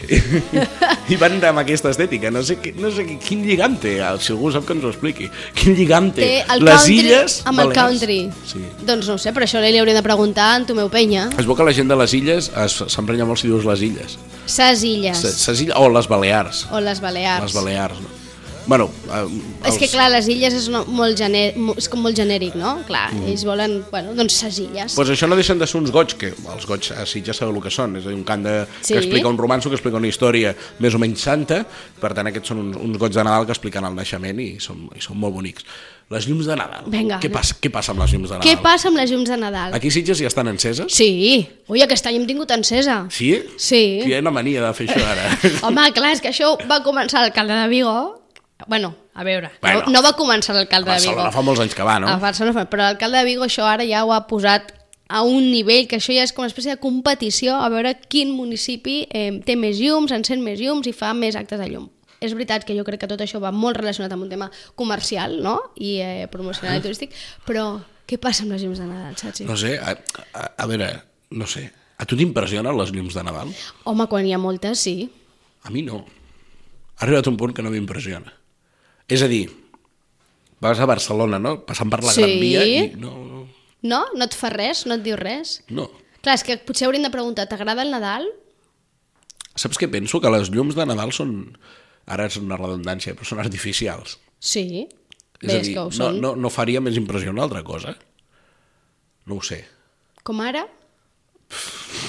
i 1.13 1.19
van 1.21 1.41
amb 1.43 1.59
aquesta 1.65 1.91
estètica, 1.91 2.31
no 2.31 2.45
sé, 2.47 2.57
no 2.79 2.91
sé 2.95 3.05
qui- 3.09 3.19
quin 3.19 3.43
lligam 3.47 3.75
té, 3.83 3.99
Ah, 4.03 4.15
si 4.19 4.33
algú 4.33 4.51
sap 4.55 4.65
que 4.67 4.73
ens 4.77 4.85
ho 4.87 4.91
expliqui, 4.95 5.29
quin 5.59 5.75
lligam 5.77 6.09
té, 6.15 6.23
Té 6.47 6.59
les 6.63 6.71
country 6.71 6.97
illes 7.03 7.37
amb 7.51 7.61
el 7.67 7.73
country. 7.77 8.21
Sí. 8.47 8.63
Doncs 8.87 9.11
no 9.11 9.19
sé, 9.19 9.35
però 9.35 9.45
això 9.47 9.61
li 9.63 9.75
hauríem 9.79 9.99
de 9.99 10.03
preguntar 10.07 10.53
a 10.53 10.57
en 10.63 10.67
Tomeu 10.71 10.89
Penya. 10.91 11.29
Es 11.39 11.47
veu 11.49 11.57
que 11.57 11.65
la 11.65 11.73
gent 11.75 11.89
de 11.91 11.97
les 11.97 12.13
illes 12.15 12.51
es- 12.65 12.83
s'emprenya 12.93 13.25
molt 13.25 13.41
si 13.41 13.49
dius 13.49 13.65
les 13.65 13.83
illes, 13.83 14.19
Ses 14.47 14.83
illes. 14.85 15.17
ses, 15.19 15.35
ses 15.35 15.61
illes 15.63 15.75
o 15.77 15.89
les 15.89 16.07
Balears, 16.09 16.67
O 16.71 16.81
les 16.81 17.01
Balears. 17.01 17.43
les 17.45 17.55
Balears, 17.55 18.01
no? 18.01 18.09
Bueno, 18.65 18.89
eh, 19.11 19.27
És 19.69 19.75
que 19.77 19.87
els- 19.87 19.91
clar, 19.93 20.09
les 20.09 20.29
illes 20.29 20.55
és, 20.55 20.69
molt 20.69 21.19
gener, 21.19 21.57
és 21.77 21.89
com 21.89 22.01
molt 22.01 22.15
genèric, 22.17 22.55
no? 22.55 22.85
Clar, 22.87 23.13
Mm. 23.13 23.27
ells 23.27 23.45
volen, 23.45 23.85
bueno, 23.91 24.15
doncs 24.15 24.35
ses 24.35 24.57
illes. 24.61 24.95
Pues 24.95 25.09
això 25.09 25.27
no 25.29 25.35
deixen 25.35 25.59
de 25.59 25.67
ser 25.67 25.81
uns 25.81 25.91
goig, 25.91 26.15
que 26.17 26.29
els 26.29 26.65
goig 26.67 26.93
a 26.93 27.05
Sitges 27.05 27.37
sabeu 27.39 27.57
el 27.57 27.61
que 27.63 27.71
són, 27.71 27.97
és 27.97 28.07
un 28.07 28.23
cant 28.23 28.45
de, 28.45 28.67
Sí. 28.83 28.93
que 28.95 29.01
explica 29.01 29.27
un 29.27 29.37
romanço, 29.37 29.69
que 29.69 29.75
explica 29.75 29.97
una 29.97 30.07
història 30.07 30.55
més 30.79 30.95
o 30.95 30.99
menys 31.01 31.21
santa, 31.21 31.67
per 32.01 32.15
tant 32.15 32.29
aquests 32.29 32.47
són 32.51 32.59
uns, 32.59 32.77
uns 32.77 32.99
goig 32.99 33.13
de 33.13 33.25
Nadal 33.25 33.47
que 33.47 33.53
expliquen 33.53 33.85
el 33.85 33.95
naixement 33.97 34.39
i 34.39 34.61
són, 34.61 34.89
i 34.95 35.01
són 35.01 35.19
molt 35.19 35.35
bonics. 35.35 35.65
Les 36.13 36.27
llums 36.29 36.47
de 36.47 36.57
Nadal. 36.61 36.85
Vinga. 36.93 37.19
Què 37.23 37.31
passa, 37.33 37.57
què 37.63 37.71
passa 37.73 37.93
amb 37.95 38.03
les 38.05 38.13
llums 38.13 38.29
de 38.29 38.37
Nadal? 38.37 38.47
Què 38.49 38.59
passa 38.63 38.89
amb 38.91 38.99
les 39.01 39.11
llums 39.11 39.31
de 39.33 39.37
Nadal? 39.41 39.75
Aquí 39.79 39.89
a 39.89 39.95
Sitges 39.97 40.19
ja 40.21 40.29
estan 40.29 40.49
enceses? 40.53 40.93
Sí. 40.93 41.47
Ui, 41.73 41.81
aquest 41.83 42.07
any 42.11 42.19
hem 42.21 42.27
tingut 42.29 42.51
encesa. 42.53 43.07
Sí? 43.11 43.31
Sí. 43.57 43.83
Que 44.03 44.11
hi 44.11 44.15
ha 44.19 44.21
una 44.21 44.31
mania 44.35 44.61
de 44.67 44.73
fer 44.77 44.89
això 44.91 45.01
ara. 45.07 45.31
Home, 45.69 45.87
clar, 45.97 46.13
és 46.13 46.21
que 46.21 46.29
això 46.35 46.53
va 46.69 46.83
començar 46.85 47.25
l'alcalde 47.25 47.57
de 47.63 47.69
Vigo. 47.73 47.97
Bueno, 48.69 48.95
a 49.15 49.25
veure, 49.25 49.51
Bueno. 49.61 49.81
no, 49.89 49.97
no 49.97 50.03
va 50.05 50.13
començar 50.15 50.55
l'alcalde 50.55 50.91
A 50.93 50.95
de 50.95 51.01
Vigo. 51.01 51.17
Barcelona 51.17 51.33
fa 51.35 51.43
molts 51.43 51.61
anys 51.65 51.75
que 51.75 51.83
va, 51.83 51.97
no? 51.99 52.07
A 52.13 52.17
Barcelona, 52.23 52.55
fa- 52.61 52.69
però 52.71 52.85
l'alcalde 52.91 53.19
de 53.19 53.25
Vigo 53.27 53.43
això 53.49 53.65
ara 53.67 53.83
ja 53.89 54.05
ho 54.05 54.13
ha 54.15 54.21
posat 54.29 54.71
a 55.09 55.23
un 55.27 55.51
nivell 55.51 55.89
que 55.91 55.97
això 55.99 56.15
ja 56.15 56.23
és 56.23 56.31
com 56.33 56.45
una 56.45 56.49
espècie 56.53 56.71
de 56.77 56.79
competició 56.81 57.57
a 57.59 57.67
veure 57.69 57.97
quin 58.09 58.31
municipi 58.33 59.09
eh, 59.11 59.41
té 59.45 59.57
més 59.61 59.81
llums, 59.83 60.13
encén 60.15 60.41
més 60.45 60.61
llums 60.63 60.87
i 60.89 60.93
fa 60.97 61.11
més 61.13 61.35
actes 61.37 61.59
de 61.61 61.67
llum. 61.69 61.89
És 62.23 62.35
veritat 62.37 62.65
que 62.69 62.77
jo 62.79 62.85
crec 62.87 63.03
que 63.03 63.11
tot 63.11 63.21
això 63.25 63.41
va 63.43 63.51
molt 63.53 63.81
relacionat 63.81 64.13
amb 64.15 64.25
un 64.27 64.31
tema 64.31 64.49
comercial 64.79 65.41
no? 65.43 65.57
i 65.77 65.97
eh, 66.05 66.27
promocional 66.33 66.79
i 66.79 66.85
turístic, 66.85 67.15
però 67.49 67.67
què 68.09 68.19
passa 68.23 68.45
amb 68.47 68.55
les 68.55 68.63
llums 68.63 68.79
de 68.83 68.87
Nadal, 68.87 69.17
Sachi? 69.19 69.47
No 69.49 69.57
sé, 69.59 69.77
a, 69.79 69.97
a, 70.39 70.45
a 70.63 70.67
veure, 70.71 70.91
no 71.35 71.49
sé. 71.51 71.67
A 71.99 72.07
tu 72.09 72.17
t'impressionen 72.19 72.75
les 72.79 72.91
llums 72.95 73.15
de 73.15 73.23
Nadal? 73.27 73.51
Home, 73.91 74.07
quan 74.11 74.27
hi 74.27 74.35
ha 74.35 74.41
moltes, 74.43 74.81
sí. 74.83 74.97
A 75.67 75.71
mi 75.71 75.83
no. 75.87 76.03
Ha 76.99 77.05
arribat 77.07 77.27
un 77.31 77.37
punt 77.41 77.55
que 77.57 77.63
no 77.67 77.71
m'impressiona. 77.75 78.33
És 79.11 79.23
a 79.23 79.29
dir, 79.31 79.45
vas 80.63 80.79
a 80.83 80.87
Barcelona, 80.87 81.39
no? 81.43 81.57
Passant 81.67 81.91
per 81.91 82.03
la 82.03 82.15
Sí. 82.15 82.23
Gran 82.23 82.39
Via 82.43 82.63
i 82.67 82.77
no, 82.97 83.17
no, 83.27 83.43
No? 83.83 84.05
No 84.15 84.27
et 84.29 84.35
fa 84.39 84.51
res? 84.55 84.85
No 84.87 84.95
et 84.95 85.03
diu 85.03 85.17
res? 85.19 85.61
no. 85.71 85.89
Clar, 86.23 86.37
és 86.39 86.45
que 86.47 86.55
potser 86.63 86.87
hauríem 86.87 87.03
de 87.03 87.11
preguntar, 87.11 87.49
t'agrada 87.51 87.83
el 87.83 87.91
Nadal? 87.91 88.29
Saps 89.59 89.75
què 89.81 89.89
penso? 89.91 90.21
Que 90.23 90.31
les 90.31 90.53
llums 90.55 90.77
de 90.79 90.85
Nadal 90.87 91.11
són... 91.11 91.33
Ara 92.07 92.27
és 92.27 92.37
una 92.37 92.57
redundància, 92.59 93.15
però 93.15 93.25
són 93.29 93.39
artificials. 93.41 94.19
Sí. 94.41 94.87
És 95.43 95.49
Bé, 95.49 95.55
a 95.55 95.61
és 95.61 95.67
dir, 95.69 95.75
que 95.75 95.81
ho 95.81 95.85
no, 95.91 95.91
són. 95.97 96.21
no, 96.23 96.35
no 96.37 96.51
faria 96.51 96.81
més 96.81 96.97
impressió 96.97 97.31
una 97.31 97.43
altra 97.43 97.63
cosa? 97.63 97.97
No 99.27 99.37
ho 99.39 99.43
sé. 99.43 99.65
Com 100.23 100.41
ara? 100.43 100.65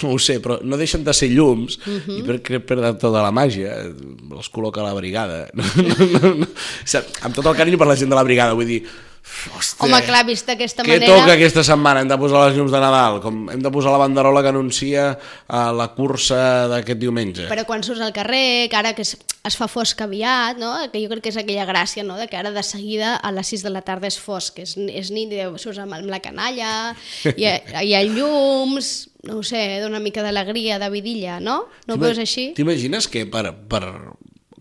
No 0.02 0.14
ho 0.14 0.20
sé, 0.20 0.40
però 0.42 0.58
no 0.64 0.78
deixen 0.80 1.04
de 1.04 1.14
ser 1.14 1.30
llums 1.30 1.78
uh 1.78 1.90
Mhm. 1.90 2.02
-huh. 2.08 2.20
i 2.20 2.24
per 2.24 2.38
què 2.42 2.60
perdre 2.66 2.94
tota 2.98 3.22
la 3.22 3.32
màgia 3.32 3.74
els 3.84 4.50
col·loca 4.52 4.80
a 4.80 4.84
la 4.84 4.94
brigada 4.94 5.50
no, 5.54 5.64
no, 5.64 6.20
no, 6.20 6.34
no. 6.36 6.46
O 6.46 6.86
sigui, 6.88 7.06
amb 7.22 7.36
tot 7.36 7.46
el 7.46 7.56
carinyo 7.56 7.78
per 7.78 7.88
la 7.88 7.96
gent 7.96 8.10
de 8.10 8.16
la 8.16 8.24
brigada 8.24 8.54
vull 8.54 8.66
dir, 8.68 8.84
hòstia, 9.24 9.86
Home, 9.86 10.00
clar, 10.04 10.24
vist 10.28 10.48
d'aquesta 10.50 10.84
què 10.84 10.98
manera... 10.98 11.08
toca 11.08 11.36
aquesta 11.38 11.64
setmana? 11.64 12.02
Hem 12.04 12.10
de 12.12 12.18
posar 12.20 12.42
les 12.46 12.58
llums 12.58 12.74
de 12.74 12.80
Nadal 12.84 13.20
com 13.24 13.46
hem 13.54 13.62
de 13.64 13.72
posar 13.72 13.94
la 13.94 14.02
banderola 14.02 14.44
que 14.44 14.52
anuncia 14.52 15.06
uh, 15.16 15.72
la 15.76 15.88
cursa 15.96 16.40
d'aquest 16.72 17.00
diumenge 17.00 17.48
Però 17.52 17.64
quan 17.68 17.86
surts 17.88 18.04
al 18.04 18.12
carrer, 18.16 18.68
que 18.72 18.80
ara 18.80 18.94
que 18.98 19.06
es, 19.06 19.16
es 19.16 19.58
fa 19.60 19.70
fosc 19.72 20.04
aviat, 20.04 20.60
no? 20.60 20.74
que 20.92 21.02
jo 21.04 21.12
crec 21.12 21.24
que 21.28 21.34
és 21.34 21.40
aquella 21.40 21.68
gràcia, 21.70 22.04
no? 22.04 22.18
de 22.20 22.28
que 22.28 22.40
ara 22.40 22.52
de 22.52 22.66
seguida 22.68 23.16
a 23.16 23.32
les 23.36 23.54
6 23.56 23.64
de 23.64 23.74
la 23.74 23.84
tarda 23.88 24.12
és 24.12 24.20
fosc, 24.20 24.60
és, 24.64 24.76
és 24.76 25.12
nit, 25.16 25.32
i 25.32 25.48
surts 25.62 25.80
amb, 25.84 25.96
amb 25.98 26.12
la 26.12 26.20
canalla, 26.24 26.74
hi 27.40 27.48
ha, 27.48 27.58
hi 27.80 27.96
ha 27.96 28.04
llums, 28.08 28.94
no 29.24 29.40
ho 29.40 29.46
sé, 29.48 29.64
dona 29.80 29.98
una 29.98 30.04
mica 30.04 30.26
d'alegria, 30.26 30.82
de 30.84 30.92
vidilla, 30.92 31.40
no? 31.40 31.64
No 31.88 31.96
ho 31.96 32.02
veus 32.02 32.20
així? 32.20 32.52
T'imagines 32.58 33.08
que 33.08 33.24
per, 33.32 33.48
per, 33.72 33.86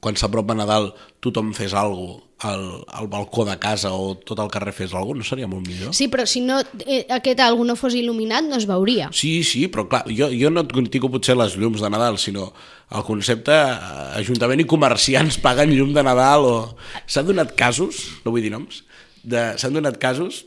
quan 0.03 0.19
s'apropa 0.19 0.55
Nadal 0.59 0.93
tothom 1.23 1.51
fes 1.57 1.75
alguna 1.79 2.32
al, 2.49 2.63
al 2.89 3.07
balcó 3.09 3.45
de 3.47 3.55
casa 3.63 3.93
o 3.95 4.15
tot 4.19 4.39
el 4.43 4.51
carrer 4.53 4.73
fes 4.77 4.93
alguna? 4.95 5.21
No 5.23 5.27
seria 5.29 5.49
molt 5.51 5.67
millor? 5.69 5.95
Sí, 5.95 6.09
però 6.13 6.27
si 6.27 6.41
no, 6.45 6.61
eh, 6.87 7.05
aquest 7.11 7.41
algú 7.45 7.65
no 7.69 7.77
fos 7.79 7.95
il·luminat 7.99 8.47
no 8.49 8.57
es 8.59 8.67
veuria. 8.71 9.09
Sí, 9.17 9.43
sí, 9.47 9.67
però 9.73 9.87
clar, 9.91 10.05
jo, 10.11 10.29
jo 10.35 10.51
no 10.51 10.65
et 10.67 10.73
contigo 10.75 11.11
potser 11.13 11.37
les 11.39 11.57
llums 11.61 11.83
de 11.85 11.91
Nadal, 11.93 12.19
sinó 12.19 12.51
el 12.93 13.05
concepte 13.07 13.55
eh, 13.57 14.21
Ajuntament 14.21 14.61
i 14.61 14.69
comerciants 14.69 15.39
paguen 15.43 15.73
llum 15.75 15.95
de 15.97 16.03
Nadal 16.05 16.45
o... 16.49 16.57
S'han 17.07 17.29
donat 17.31 17.55
casos, 17.59 18.03
no 18.27 18.35
vull 18.35 18.43
dir 18.45 18.53
noms, 18.53 18.83
de- 19.23 19.53
s'han 19.61 19.73
donat 19.79 19.97
casos 20.03 20.45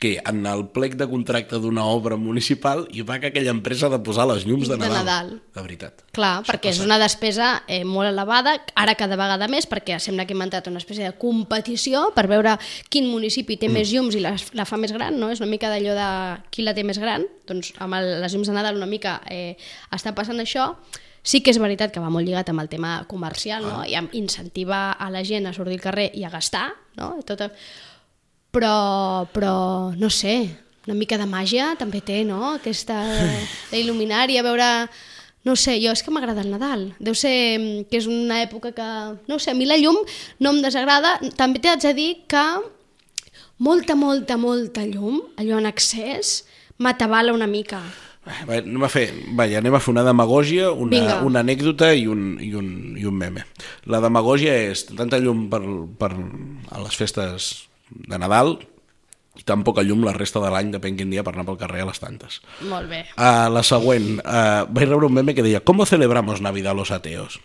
que 0.00 0.14
en 0.24 0.46
el 0.48 0.64
plec 0.72 0.94
de 0.96 1.04
contracte 1.10 1.58
d'una 1.60 1.82
obra 1.84 2.16
municipal 2.16 2.86
hi 2.88 3.02
va 3.04 3.18
que 3.20 3.28
aquella 3.28 3.52
empresa 3.52 3.86
ha 3.86 3.92
de 3.92 3.98
posar 4.00 4.24
les 4.30 4.46
llums 4.48 4.64
de 4.70 4.78
De 4.78 4.80
Nadal. 4.80 5.04
Nadal. 5.04 5.32
De 5.52 5.60
veritat. 5.60 6.00
Clar, 6.16 6.30
Això 6.40 6.48
perquè 6.48 6.70
és 6.72 6.78
passa. 6.78 6.86
una 6.88 6.96
despesa 7.02 7.50
eh, 7.68 7.82
molt 7.84 8.08
elevada, 8.08 8.54
ara 8.80 8.94
cada 8.96 9.18
vegada 9.20 9.46
més, 9.52 9.68
perquè 9.68 9.98
sembla 10.00 10.24
que 10.24 10.32
hem 10.32 10.46
entrat 10.46 10.70
en 10.70 10.72
una 10.72 10.80
espècie 10.80 11.04
de 11.04 11.12
competició 11.20 12.06
per 12.16 12.24
veure 12.32 12.56
quin 12.88 13.10
municipi 13.12 13.58
té 13.60 13.68
mm. 13.68 13.76
més 13.76 13.92
llums 13.92 14.16
i 14.16 14.24
la, 14.24 14.32
la 14.56 14.64
fa 14.64 14.80
més 14.80 14.96
gran, 14.96 15.20
no? 15.20 15.28
És 15.28 15.44
una 15.44 15.50
mica 15.52 15.68
d'allò 15.68 15.92
de 15.98 16.08
qui 16.48 16.64
la 16.64 16.72
té 16.72 16.80
més 16.80 16.98
gran, 16.98 17.28
doncs 17.46 17.74
amb 17.76 18.00
el, 18.00 18.08
les 18.24 18.32
llums 18.32 18.48
de 18.48 18.56
Nadal 18.56 18.80
una 18.80 18.88
mica 18.88 19.20
eh, 19.28 19.52
està 19.92 20.16
passant 20.16 20.40
això, 20.40 20.72
Sí 21.22 21.42
que 21.44 21.52
és 21.52 21.58
veritat 21.60 21.92
que 21.92 22.00
va 22.00 22.08
molt 22.08 22.24
lligat 22.24 22.48
amb 22.48 22.62
el 22.62 22.70
tema 22.72 22.94
comercial, 23.04 23.66
no? 23.68 23.82
i 23.84 23.92
amb 23.92 24.14
incentivar 24.16 24.96
a 24.96 25.10
la 25.12 25.20
gent 25.20 25.44
a 25.44 25.52
sortir 25.52 25.76
al 25.76 25.82
carrer 25.84 26.06
i 26.16 26.24
a 26.24 26.30
gastar, 26.32 26.70
no? 26.96 27.10
Tot, 27.28 27.42
però, 28.50 29.26
però 29.32 29.54
no 29.96 30.10
sé, 30.10 30.50
una 30.86 30.96
mica 30.98 31.18
de 31.20 31.28
màgia 31.28 31.74
també 31.78 32.00
té, 32.02 32.22
no? 32.26 32.56
Aquesta 32.56 32.98
d'il·luminar 33.72 34.28
i 34.30 34.40
a 34.40 34.46
veure... 34.46 34.68
No 35.40 35.54
sé, 35.56 35.78
jo 35.80 35.88
és 35.88 36.02
que 36.04 36.12
m'agrada 36.12 36.42
el 36.44 36.50
Nadal. 36.52 36.82
Deu 37.00 37.14
ser 37.16 37.32
mm, 37.56 37.84
que 37.88 37.96
és 37.96 38.04
una 38.10 38.42
època 38.42 38.74
que... 38.76 38.88
No 39.24 39.38
sé, 39.40 39.54
a 39.54 39.56
mi 39.56 39.64
la 39.64 39.78
llum 39.80 39.96
no 40.36 40.52
em 40.52 40.58
desagrada. 40.60 41.14
També 41.38 41.62
t'haig 41.64 41.80
de 41.80 41.94
dir 41.96 42.10
que 42.28 42.42
molta, 43.56 43.96
molta, 43.96 44.36
molta 44.36 44.84
llum, 44.84 45.22
allò 45.40 45.62
en 45.62 45.70
excés, 45.70 46.42
m'atabala 46.76 47.32
una 47.32 47.48
mica. 47.48 47.80
Va, 48.26 48.58
anem 48.58 48.84
a 48.84 48.92
fer, 48.92 49.06
vaja, 49.32 49.62
anem 49.62 49.78
a 49.78 49.80
fer 49.80 49.94
una 49.94 50.04
demagògia, 50.04 50.74
una, 50.76 50.92
Vinga. 50.92 51.16
una 51.24 51.40
anècdota 51.40 51.88
i 51.96 52.04
un, 52.04 52.34
i, 52.44 52.52
un, 52.52 52.68
i 53.00 53.08
un 53.08 53.16
meme. 53.16 53.46
La 53.88 54.02
demagògia 54.04 54.58
és 54.68 54.84
tanta 54.92 55.22
llum 55.24 55.46
per, 55.48 55.62
per 55.96 56.12
a 56.12 56.84
les 56.84 57.00
festes 57.00 57.69
de 57.90 58.18
Nadal 58.18 58.58
i 59.38 59.44
tan 59.46 59.62
poca 59.64 59.84
llum 59.86 60.02
la 60.04 60.12
resta 60.16 60.42
de 60.42 60.50
l'any, 60.52 60.72
depèn 60.74 60.98
quin 60.98 61.12
dia, 61.12 61.22
per 61.26 61.32
anar 61.34 61.46
pel 61.48 61.58
carrer 61.60 61.84
a 61.84 61.88
les 61.88 62.02
tantes. 62.02 62.40
Molt 62.68 62.90
bé. 62.90 63.04
Uh, 63.14 63.46
la 63.52 63.62
següent, 63.66 64.18
uh, 64.20 64.66
vaig 64.68 64.88
rebre 64.88 65.06
un 65.06 65.16
meme 65.20 65.34
que 65.36 65.44
deia 65.46 65.62
¿Cómo 65.64 65.86
celebramos 65.86 66.40
Navidad 66.40 66.74
los 66.74 66.90
ateos? 66.90 67.40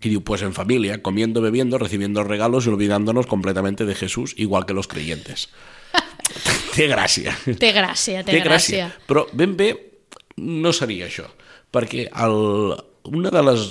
Y 0.00 0.08
diu, 0.08 0.22
pues 0.22 0.42
en 0.42 0.54
familia, 0.54 1.02
comiendo, 1.02 1.40
bebiendo, 1.42 1.76
recibiendo 1.76 2.22
regalos 2.22 2.66
y 2.66 2.68
olvidándonos 2.68 3.26
completamente 3.26 3.84
de 3.84 3.96
Jesús, 3.96 4.32
igual 4.36 4.64
que 4.64 4.72
los 4.74 4.86
creyentes. 4.86 5.50
té 6.76 6.86
gràcia. 6.86 7.34
Té 7.58 7.72
gràcia, 7.74 8.22
té, 8.22 8.38
gràcia. 8.44 8.92
Però 9.08 9.26
ben 9.34 9.56
bé 9.58 9.72
no 10.38 10.70
seria 10.72 11.08
això, 11.08 11.26
perquè 11.74 12.06
el, 12.14 12.76
una 13.10 13.32
de 13.34 13.42
les 13.42 13.66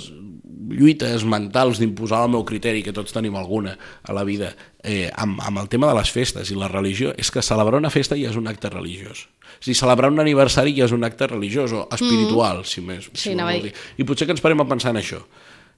lluites 0.68 1.24
mentals 1.28 1.80
d'imposar 1.80 2.24
el 2.26 2.32
meu 2.36 2.44
criteri, 2.48 2.84
que 2.84 2.94
tots 2.96 3.14
tenim 3.14 3.36
alguna 3.38 3.74
a 4.02 4.14
la 4.16 4.24
vida, 4.28 4.52
eh, 4.84 5.10
amb, 5.16 5.40
amb 5.44 5.62
el 5.64 5.68
tema 5.72 5.90
de 5.90 5.98
les 5.98 6.12
festes 6.14 6.52
i 6.52 6.58
la 6.58 6.70
religió, 6.70 7.12
és 7.16 7.32
que 7.32 7.44
celebrar 7.44 7.80
una 7.80 7.92
festa 7.94 8.18
ja 8.18 8.30
és 8.30 8.38
un 8.38 8.48
acte 8.50 8.70
religiós. 8.72 9.26
O 9.48 9.62
sigui, 9.64 9.78
celebrar 9.78 10.12
un 10.12 10.22
aniversari 10.22 10.76
ja 10.76 10.86
és 10.86 10.94
un 10.94 11.04
acte 11.08 11.30
religiós 11.30 11.74
o 11.74 11.86
espiritual, 11.92 12.62
mm. 12.62 12.68
si 12.68 12.84
més 12.84 13.10
Sí, 13.12 13.30
si 13.30 13.36
a 13.36 13.44
vol 13.48 13.68
dir. 13.68 13.76
I 13.98 14.08
potser 14.08 14.28
que 14.28 14.36
ens 14.36 14.44
parem 14.44 14.60
a 14.62 14.68
pensar 14.68 14.94
en 14.94 15.02
això. 15.02 15.22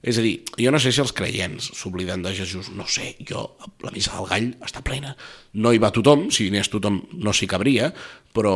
És 0.01 0.17
a 0.17 0.23
dir, 0.25 0.39
jo 0.57 0.71
no 0.73 0.79
sé 0.81 0.89
si 0.89 1.01
els 1.03 1.13
creients 1.13 1.67
s'obliden 1.77 2.23
de 2.25 2.31
Jesús, 2.33 2.71
no 2.73 2.87
sé, 2.89 3.11
jo, 3.27 3.43
la 3.85 3.91
missa 3.93 4.15
del 4.15 4.25
gall 4.31 4.47
està 4.65 4.81
plena. 4.85 5.13
No 5.61 5.73
hi 5.73 5.81
va 5.81 5.91
tothom, 5.93 6.25
si 6.33 6.47
hi 6.47 6.49
anés 6.49 6.71
tothom 6.73 6.97
no 7.21 7.33
s'hi 7.37 7.45
cabria, 7.49 7.91
però... 8.33 8.55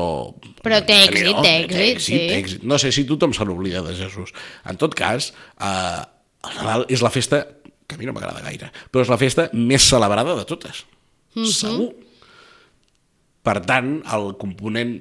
Però 0.65 0.82
té 0.88 0.98
èxit, 1.04 1.38
té 1.46 1.54
èxit, 1.60 2.01
sí. 2.01 2.18
té 2.18 2.39
èxit. 2.39 2.65
No 2.65 2.82
sé 2.82 2.89
si 2.96 3.06
tothom 3.06 3.36
se 3.38 3.46
n'oblida 3.46 3.84
de 3.86 3.94
Jesús. 4.00 4.34
En 4.65 4.82
tot 4.82 4.98
cas, 4.98 5.30
eh, 5.62 6.01
el 6.49 6.57
Nadal 6.61 6.85
és 6.89 7.03
la 7.05 7.11
festa, 7.13 7.43
que 7.85 7.95
a 7.95 8.01
mi 8.01 8.07
no 8.07 8.15
m'agrada 8.15 8.43
gaire, 8.45 8.71
però 8.91 9.05
és 9.05 9.11
la 9.11 9.19
festa 9.21 9.49
més 9.53 9.85
celebrada 9.85 10.35
de 10.37 10.45
totes. 10.49 10.85
segur. 11.51 11.93
Per 13.45 13.59
tant, 13.61 13.99
el 14.09 14.31
component 14.41 14.95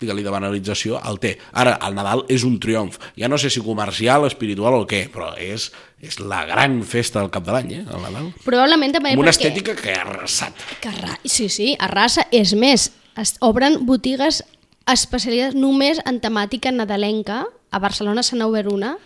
digue-li 0.00 0.24
de 0.26 0.32
banalització 0.32 0.98
el 1.08 1.20
té. 1.22 1.34
Ara, 1.60 1.76
el 1.86 1.94
Nadal 1.96 2.24
és 2.32 2.44
un 2.46 2.58
triomf. 2.60 2.98
Ja 3.18 3.28
no 3.30 3.38
sé 3.38 3.50
si 3.52 3.62
comercial, 3.64 4.26
espiritual 4.28 4.80
o 4.80 4.82
què, 4.90 5.04
però 5.12 5.30
és, 5.40 5.68
és 6.02 6.18
la 6.20 6.42
gran 6.48 6.80
festa 6.88 7.22
del 7.22 7.30
cap 7.34 7.46
de 7.46 7.54
l'any, 7.54 7.72
eh, 7.78 7.84
el 7.84 8.02
Nadal. 8.02 8.32
Probablement 8.44 8.96
també 8.96 9.14
Amb 9.14 9.22
una 9.22 9.30
perquè... 9.30 9.50
estètica 9.52 9.76
que 9.78 9.94
ha 9.94 10.02
arrasat. 10.02 10.66
Que 10.82 10.90
arra... 10.90 11.18
Sí, 11.24 11.48
sí, 11.48 11.74
arrasa. 11.78 12.26
És 12.34 12.54
més, 12.58 12.90
es 13.20 13.36
obren 13.44 13.84
botigues 13.86 14.42
especialitzades 14.90 15.56
només 15.56 16.02
en 16.04 16.20
temàtica 16.20 16.74
nadalenca. 16.74 17.44
A 17.74 17.80
Barcelona 17.82 18.22
se 18.22 18.36
n'ha 18.36 18.50
obert 18.50 18.70
una 18.70 18.96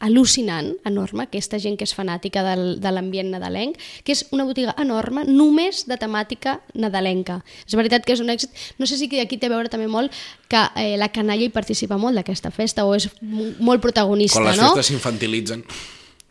al·lucinant, 0.00 0.72
enorme, 0.88 1.26
aquesta 1.26 1.58
gent 1.62 1.76
que 1.78 1.86
és 1.86 1.94
fanàtica 1.96 2.42
del, 2.46 2.64
de 2.82 2.92
l'ambient 2.92 3.30
nadalenc, 3.32 3.78
que 4.04 4.14
és 4.16 4.24
una 4.34 4.46
botiga 4.48 4.74
enorme 4.80 5.24
només 5.28 5.84
de 5.88 5.98
temàtica 6.00 6.58
nadalenca. 6.74 7.40
És 7.66 7.76
veritat 7.78 8.06
que 8.06 8.16
és 8.16 8.22
un 8.22 8.30
èxit. 8.32 8.52
No 8.78 8.86
sé 8.86 8.98
si 9.00 9.08
aquí 9.20 9.38
té 9.38 9.50
a 9.50 9.54
veure 9.54 9.72
també 9.72 9.88
molt 9.88 10.14
que 10.48 10.62
eh, 10.76 10.96
la 11.00 11.10
canalla 11.14 11.46
hi 11.46 11.52
participa 11.52 11.98
molt 12.00 12.18
d'aquesta 12.18 12.52
festa 12.54 12.86
o 12.86 12.94
és 12.96 13.08
molt 13.22 13.82
protagonista, 13.82 14.40
Quan 14.40 14.52
les 14.52 14.60
no? 14.60 14.72
festes 14.74 14.92
s'infantilitzen. 14.92 15.64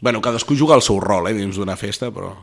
Bueno, 0.02 0.22
cadascú 0.22 0.56
juga 0.56 0.76
el 0.76 0.84
seu 0.84 1.00
rol, 1.00 1.30
eh, 1.30 1.34
dins 1.34 1.56
d'una 1.56 1.78
festa, 1.80 2.12
però, 2.12 2.34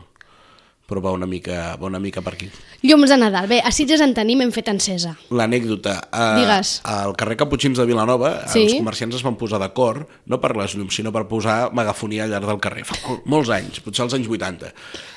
però 0.87 0.99
va, 1.01 1.11
una 1.15 1.25
mica, 1.25 1.75
va 1.79 1.87
una 1.87 1.99
mica 1.99 2.21
per 2.21 2.33
aquí. 2.35 2.49
Llums 2.83 3.09
de 3.09 3.15
Nadal. 3.17 3.47
Bé, 3.47 3.61
a 3.63 3.71
Sitges 3.71 4.01
en 4.03 4.11
tenim, 4.13 4.41
hem 4.43 4.51
fet 4.51 4.67
encesa. 4.67 5.13
L'anècdota. 5.31 5.93
eh, 6.11 6.25
Digues. 6.41 6.73
Al 6.83 7.15
carrer 7.15 7.37
Caputxins 7.39 7.77
de 7.79 7.85
Vilanova, 7.87 8.47
Sí. 8.51 8.65
els 8.65 8.73
comerciants 8.75 9.15
es 9.15 9.23
van 9.23 9.37
posar 9.39 9.59
d'acord, 9.59 10.07
no 10.27 10.39
per 10.43 10.51
les 10.57 10.75
llums, 10.75 10.93
sinó 10.93 11.11
per 11.15 11.23
posar 11.27 11.71
megafonia 11.73 12.25
al 12.25 12.31
llarg 12.31 12.45
del 12.45 12.59
carrer. 12.59 12.83
Fa 12.85 12.95
mol, 13.07 13.21
molts 13.25 13.49
anys, 13.49 13.79
potser 13.79 14.03
als 14.03 14.13
anys 14.13 14.27
80. 14.27 14.73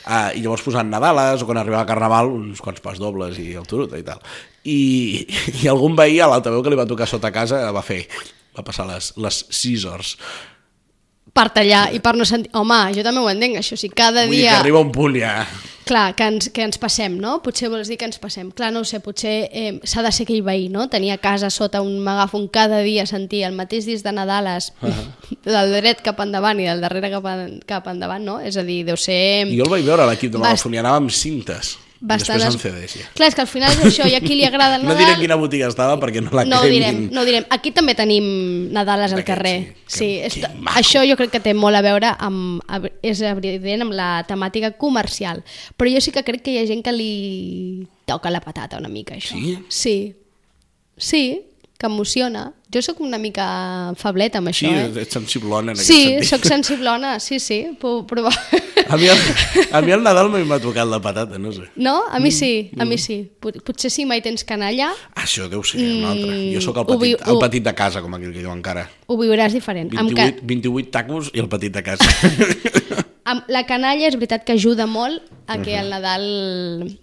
Uh, 0.06 0.30
I 0.38 0.40
llavors 0.40 0.62
posant 0.62 0.88
Nadales, 0.88 1.42
o 1.42 1.46
quan 1.46 1.58
arribava 1.58 1.84
Carnaval, 1.86 2.30
uns 2.30 2.60
quants 2.62 2.80
pas 2.80 2.98
dobles 3.02 3.36
i 3.42 3.52
el 3.58 3.66
Turuta 3.66 3.98
i 3.98 4.04
tal. 4.06 4.20
I, 4.64 5.26
i 5.62 5.68
algun 5.68 5.96
veí 5.98 6.20
a 6.20 6.28
l'altaveu 6.30 6.62
que 6.62 6.70
li 6.70 6.76
va 6.78 6.86
tocar 6.86 7.06
sota 7.10 7.32
casa 7.34 7.70
va 7.74 7.82
fer 7.82 8.06
va 8.56 8.62
passar 8.64 8.86
les, 8.88 9.12
les 9.20 9.42
6 9.50 9.84
hores. 9.84 10.16
Per 11.36 11.48
tallar 11.52 11.86
i 11.92 12.00
per 12.00 12.16
no 12.16 12.24
sentir... 12.28 12.50
Home, 12.56 12.80
jo 12.96 13.04
també 13.04 13.20
ho 13.22 13.30
entenc, 13.30 13.60
això 13.60 13.76
sí, 13.78 13.90
cada 13.92 14.24
Vull 14.26 14.38
dia... 14.38 14.56
que 14.56 14.66
arriba 14.66 14.84
un 14.84 14.92
punt 14.94 15.18
ja... 15.20 15.38
Clar, 15.86 16.16
que 16.18 16.26
ens, 16.26 16.48
que 16.50 16.64
ens 16.66 16.80
passem, 16.82 17.14
no? 17.22 17.36
Potser 17.44 17.68
vols 17.70 17.86
dir 17.86 17.94
que 18.00 18.08
ens 18.08 18.18
passem. 18.18 18.48
Clar, 18.58 18.72
no 18.74 18.80
ho 18.82 18.86
sé, 18.88 18.98
potser 19.04 19.34
eh, 19.54 19.76
s'ha 19.86 20.02
de 20.02 20.10
ser 20.10 20.24
aquell 20.26 20.42
veí, 20.42 20.64
no? 20.72 20.88
Tenir 20.90 21.12
a 21.14 21.18
casa 21.22 21.46
sota 21.54 21.78
un 21.84 22.00
megàfon 22.02 22.48
cada 22.50 22.80
dia 22.82 23.04
sentir 23.06 23.44
el 23.46 23.54
mateix 23.54 23.86
disc 23.86 24.02
de 24.02 24.10
Nadales 24.16 24.72
uh 24.80 24.90
-huh. 24.90 25.38
del 25.54 25.76
dret 25.76 26.02
cap 26.02 26.18
endavant 26.24 26.58
i 26.58 26.66
del 26.66 26.82
darrere 26.82 27.12
cap, 27.12 27.30
en, 27.30 27.60
cap 27.66 27.86
endavant, 27.86 28.24
no? 28.24 28.40
És 28.40 28.56
a 28.56 28.64
dir, 28.66 28.82
deu 28.84 28.96
ser... 28.96 29.46
I 29.46 29.56
jo 29.56 29.62
el 29.62 29.70
vaig 29.70 29.84
veure 29.84 30.02
a 30.02 30.10
l'equip 30.10 30.32
de 30.32 30.38
la 30.38 30.48
Bast- 30.48 30.66
Megafonia, 30.66 30.80
anava 30.80 30.96
amb 30.96 31.10
cintes. 31.10 31.78
I 31.96 32.04
bastant 32.04 32.36
després 32.38 32.46
es- 32.46 32.54
amb 32.54 32.62
CDs, 32.62 32.94
ja. 33.00 33.06
Clar, 33.14 33.28
és 33.28 33.34
que 33.34 33.40
al 33.40 33.46
final 33.48 33.72
és 33.72 33.78
això, 33.86 34.04
i 34.10 34.14
a 34.14 34.20
qui 34.20 34.34
li 34.36 34.44
agrada 34.44 34.76
el 34.76 34.82
No 34.86 34.90
Nadal... 34.90 34.98
diré 35.04 35.14
en 35.14 35.20
quina 35.22 35.36
botiga 35.40 35.68
estava 35.68 35.94
perquè 35.98 36.20
no 36.22 36.30
la 36.30 36.44
no 36.44 36.60
cremin. 36.60 36.80
direm, 36.82 36.98
no 37.12 37.24
direm. 37.24 37.44
Aquí 37.50 37.70
també 37.72 37.94
tenim 37.96 38.26
Nadales 38.72 39.12
al 39.16 39.24
carrer. 39.24 39.74
sí. 39.86 39.96
Sí, 39.98 40.06
Que- 40.06 40.26
és, 40.26 40.34
que 40.34 40.50
això 40.78 41.02
jo 41.08 41.16
crec 41.16 41.30
que 41.30 41.40
té 41.40 41.54
molt 41.54 41.74
a 41.76 41.80
veure 41.82 42.12
amb, 42.18 42.60
és 43.02 43.20
evident 43.22 43.82
amb 43.86 43.92
la 43.96 44.24
temàtica 44.28 44.72
comercial. 44.76 45.42
Però 45.78 45.88
jo 45.92 46.00
sí 46.04 46.12
que 46.12 46.22
crec 46.22 46.42
que 46.42 46.52
hi 46.52 46.58
ha 46.58 46.66
gent 46.66 46.84
que 46.84 46.92
li 46.92 47.88
toca 48.04 48.30
la 48.30 48.40
patata 48.40 48.76
una 48.78 48.88
mica, 48.92 49.14
això. 49.16 49.32
Sí? 49.40 49.56
Sí, 49.68 49.96
sí 50.96 51.22
que 51.78 51.86
emociona. 51.86 52.52
Jo 52.72 52.80
sóc 52.82 52.98
una 53.00 53.16
mica 53.18 53.92
fablet 53.96 54.34
amb 54.36 54.48
Sí, 54.50 54.66
això, 54.66 54.72
eh? 54.96 55.02
ets 55.02 55.12
sensiblona 55.14 55.72
en 55.72 55.78
Sí, 55.78 56.14
aquest 56.16 56.24
sentit. 56.24 56.28
sóc 56.30 56.44
sensiblona, 56.50 57.20
sí, 57.20 57.38
sí, 57.38 57.58
puc 57.80 58.06
provar. 58.08 58.32
A 58.88 58.96
mi, 58.96 59.06
el, 59.06 59.18
a 59.72 59.80
mi 59.82 59.92
el 59.92 60.02
Nadal 60.02 60.28
m'ha 60.30 60.58
tocat 60.62 60.86
la 60.86 61.00
patata, 61.02 61.38
no 61.38 61.52
sé. 61.52 61.62
No? 61.76 62.02
A 62.10 62.18
Mm, 62.18 62.22
mi 62.22 62.30
sí, 62.32 62.70
a 62.78 62.84
mi 62.84 62.98
sí. 62.98 63.30
Pot- 63.40 63.62
Potser 63.62 63.90
si 63.90 64.04
mai 64.04 64.20
tens 64.22 64.44
canalla, 64.44 64.92
Això 65.14 65.48
deu 65.48 65.62
ser 65.64 65.80
un 65.80 66.04
altre. 66.04 66.52
Jo 66.54 66.60
sóc 66.60 66.76
el 66.78 66.84
Mm, 66.84 66.98
petit, 66.98 67.26
el 67.28 67.38
petit 67.38 67.62
de 67.64 67.74
casa, 67.74 68.02
com 68.02 68.14
aquell 68.14 68.32
que 68.32 68.40
diu 68.40 68.50
encara. 68.52 68.88
ho 69.06 69.16
viuràs 69.16 69.52
diferent. 69.52 69.92
Amb, 69.96 70.10
28, 70.10 70.40
ca 70.40 70.46
28 70.46 70.90
tacos 70.90 71.30
i 71.34 71.38
el 71.40 71.48
petit 71.48 71.72
de 71.72 71.82
casa. 71.82 72.04
la 73.48 73.64
canalla 73.66 74.06
és 74.06 74.14
veritat 74.14 74.44
que 74.46 74.52
ajuda 74.54 74.86
molt 74.86 75.22
a 75.48 75.56
que 75.62 75.74
el 75.78 75.88
Nadal 75.90 76.24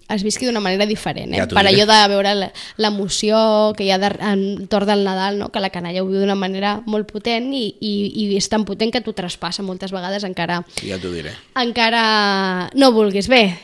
es 0.10 0.24
visqui 0.24 0.46
d'una 0.48 0.60
manera 0.64 0.86
diferent. 0.86 1.34
Eh? 1.34 1.38
Ja 1.42 1.48
per 1.48 1.64
allò 1.68 1.86
de 1.88 1.98
veure 2.12 2.34
la- 2.36 2.52
l'emoció 2.78 3.74
que 3.76 3.84
hi 3.84 3.92
ha 3.92 4.00
entorn 4.32 4.88
del 4.88 5.04
Nadal, 5.04 5.38
no? 5.40 5.50
que 5.52 5.60
la 5.60 5.70
canalla 5.70 6.04
ho 6.04 6.08
viu 6.08 6.20
d'una 6.22 6.36
manera 6.36 6.82
molt 6.86 7.12
potent 7.12 7.52
i, 7.54 7.66
i, 7.80 7.94
i 8.24 8.38
és 8.38 8.48
tan 8.50 8.64
potent 8.66 8.92
que 8.92 9.02
t'ho 9.02 9.14
traspassa 9.14 9.64
moltes 9.64 9.92
vegades 9.92 10.24
encara 10.24 10.62
ja 10.84 10.98
t'ho 11.00 11.12
diré. 11.12 11.32
encara 11.56 12.70
no 12.74 12.92
vulguis. 12.92 13.28
Bé, 13.28 13.58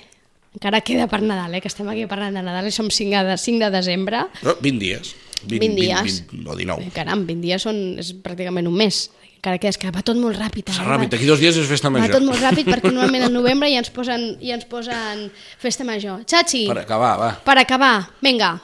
encara 0.56 0.82
queda 0.82 1.08
per 1.08 1.22
Nadal, 1.22 1.56
eh? 1.56 1.62
que 1.62 1.68
estem 1.72 1.88
aquí 1.90 2.06
parlant 2.08 2.36
de 2.36 2.44
Nadal 2.44 2.68
i 2.68 2.72
som 2.76 2.90
5 2.90 3.24
de, 3.24 3.38
5 3.38 3.60
de 3.66 3.72
desembre. 3.72 4.26
No, 4.44 4.56
20 4.62 4.80
dies. 4.80 5.16
20, 5.48 5.60
20 5.60 5.76
dies. 5.76 6.20
20, 6.32 6.44
20, 6.44 6.50
o 6.50 6.56
19. 6.56 6.84
Bé, 6.86 6.92
Caram, 6.96 7.26
20 7.26 7.42
dies 7.42 7.62
són, 7.62 7.80
és 8.00 8.14
pràcticament 8.24 8.68
un 8.68 8.76
mes. 8.76 9.10
Encara 9.40 9.58
que 9.58 9.70
és 9.72 9.78
que 9.80 9.88
va 9.96 10.02
tot 10.04 10.18
molt 10.20 10.36
ràpid. 10.36 10.68
Eh? 10.68 10.80
ràpid, 10.84 11.08
Va- 11.08 11.12
d'aquí 11.16 11.26
dos 11.26 11.40
dies 11.40 11.56
és 11.56 11.68
festa 11.68 11.88
Va 11.88 12.00
major. 12.00 12.18
tot 12.18 12.26
molt 12.28 12.42
ràpid 12.44 12.66
perquè 12.68 12.92
normalment 12.92 13.24
al 13.24 13.32
novembre 13.34 13.70
ja 13.72 13.80
ens 13.80 13.90
posen, 13.90 14.38
ja 14.44 14.56
ens 14.58 14.66
posen 14.68 15.30
festa 15.58 15.86
major. 15.88 16.26
Chachi, 16.28 16.66
Per 16.68 16.78
acabar, 16.82 17.14
va. 17.18 17.30
per 17.46 17.58
acabar, 17.58 18.10
vinga. 18.22 18.58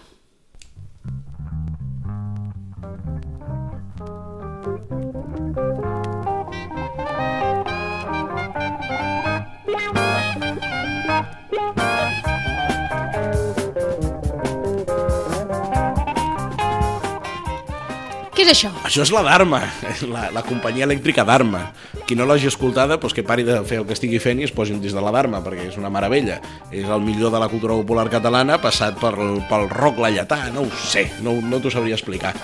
És 18.45 18.51
això? 18.53 18.71
Això 18.85 19.03
és 19.05 19.11
la 19.13 19.23
Dharma, 19.25 19.61
la, 20.13 20.27
la 20.35 20.43
companyia 20.45 20.85
elèctrica 20.85 21.25
Dharma. 21.27 21.65
Qui 22.05 22.17
no 22.17 22.27
l'hagi 22.29 22.49
escoltada, 22.51 22.99
doncs 23.01 23.15
que 23.17 23.25
pari 23.25 23.45
de 23.47 23.59
fer 23.67 23.81
el 23.81 23.87
que 23.89 23.95
estigui 23.97 24.21
fent 24.21 24.41
i 24.41 24.47
es 24.47 24.53
posi 24.55 24.75
un 24.75 24.81
disc 24.83 24.95
de 24.95 25.03
la 25.03 25.13
Dharma, 25.15 25.41
perquè 25.45 25.69
és 25.71 25.79
una 25.81 25.91
meravella. 25.93 26.39
És 26.71 26.85
el 26.85 27.01
millor 27.05 27.33
de 27.33 27.41
la 27.41 27.49
cultura 27.51 27.77
popular 27.77 28.07
catalana 28.13 28.59
passat 28.61 28.99
per, 29.01 29.15
pel 29.49 29.69
rock 29.73 30.03
laietà, 30.05 30.45
no 30.53 30.67
ho 30.67 30.83
sé, 30.85 31.07
no, 31.25 31.37
no 31.41 31.61
t'ho 31.61 31.73
sabria 31.73 31.97
explicar. 31.97 32.35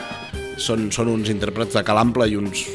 Són, 0.62 0.90
són 0.94 1.10
uns 1.10 1.30
intèrprets 1.34 1.78
de 1.78 1.86
Calample 1.86 2.28
i 2.30 2.38
uns 2.38 2.66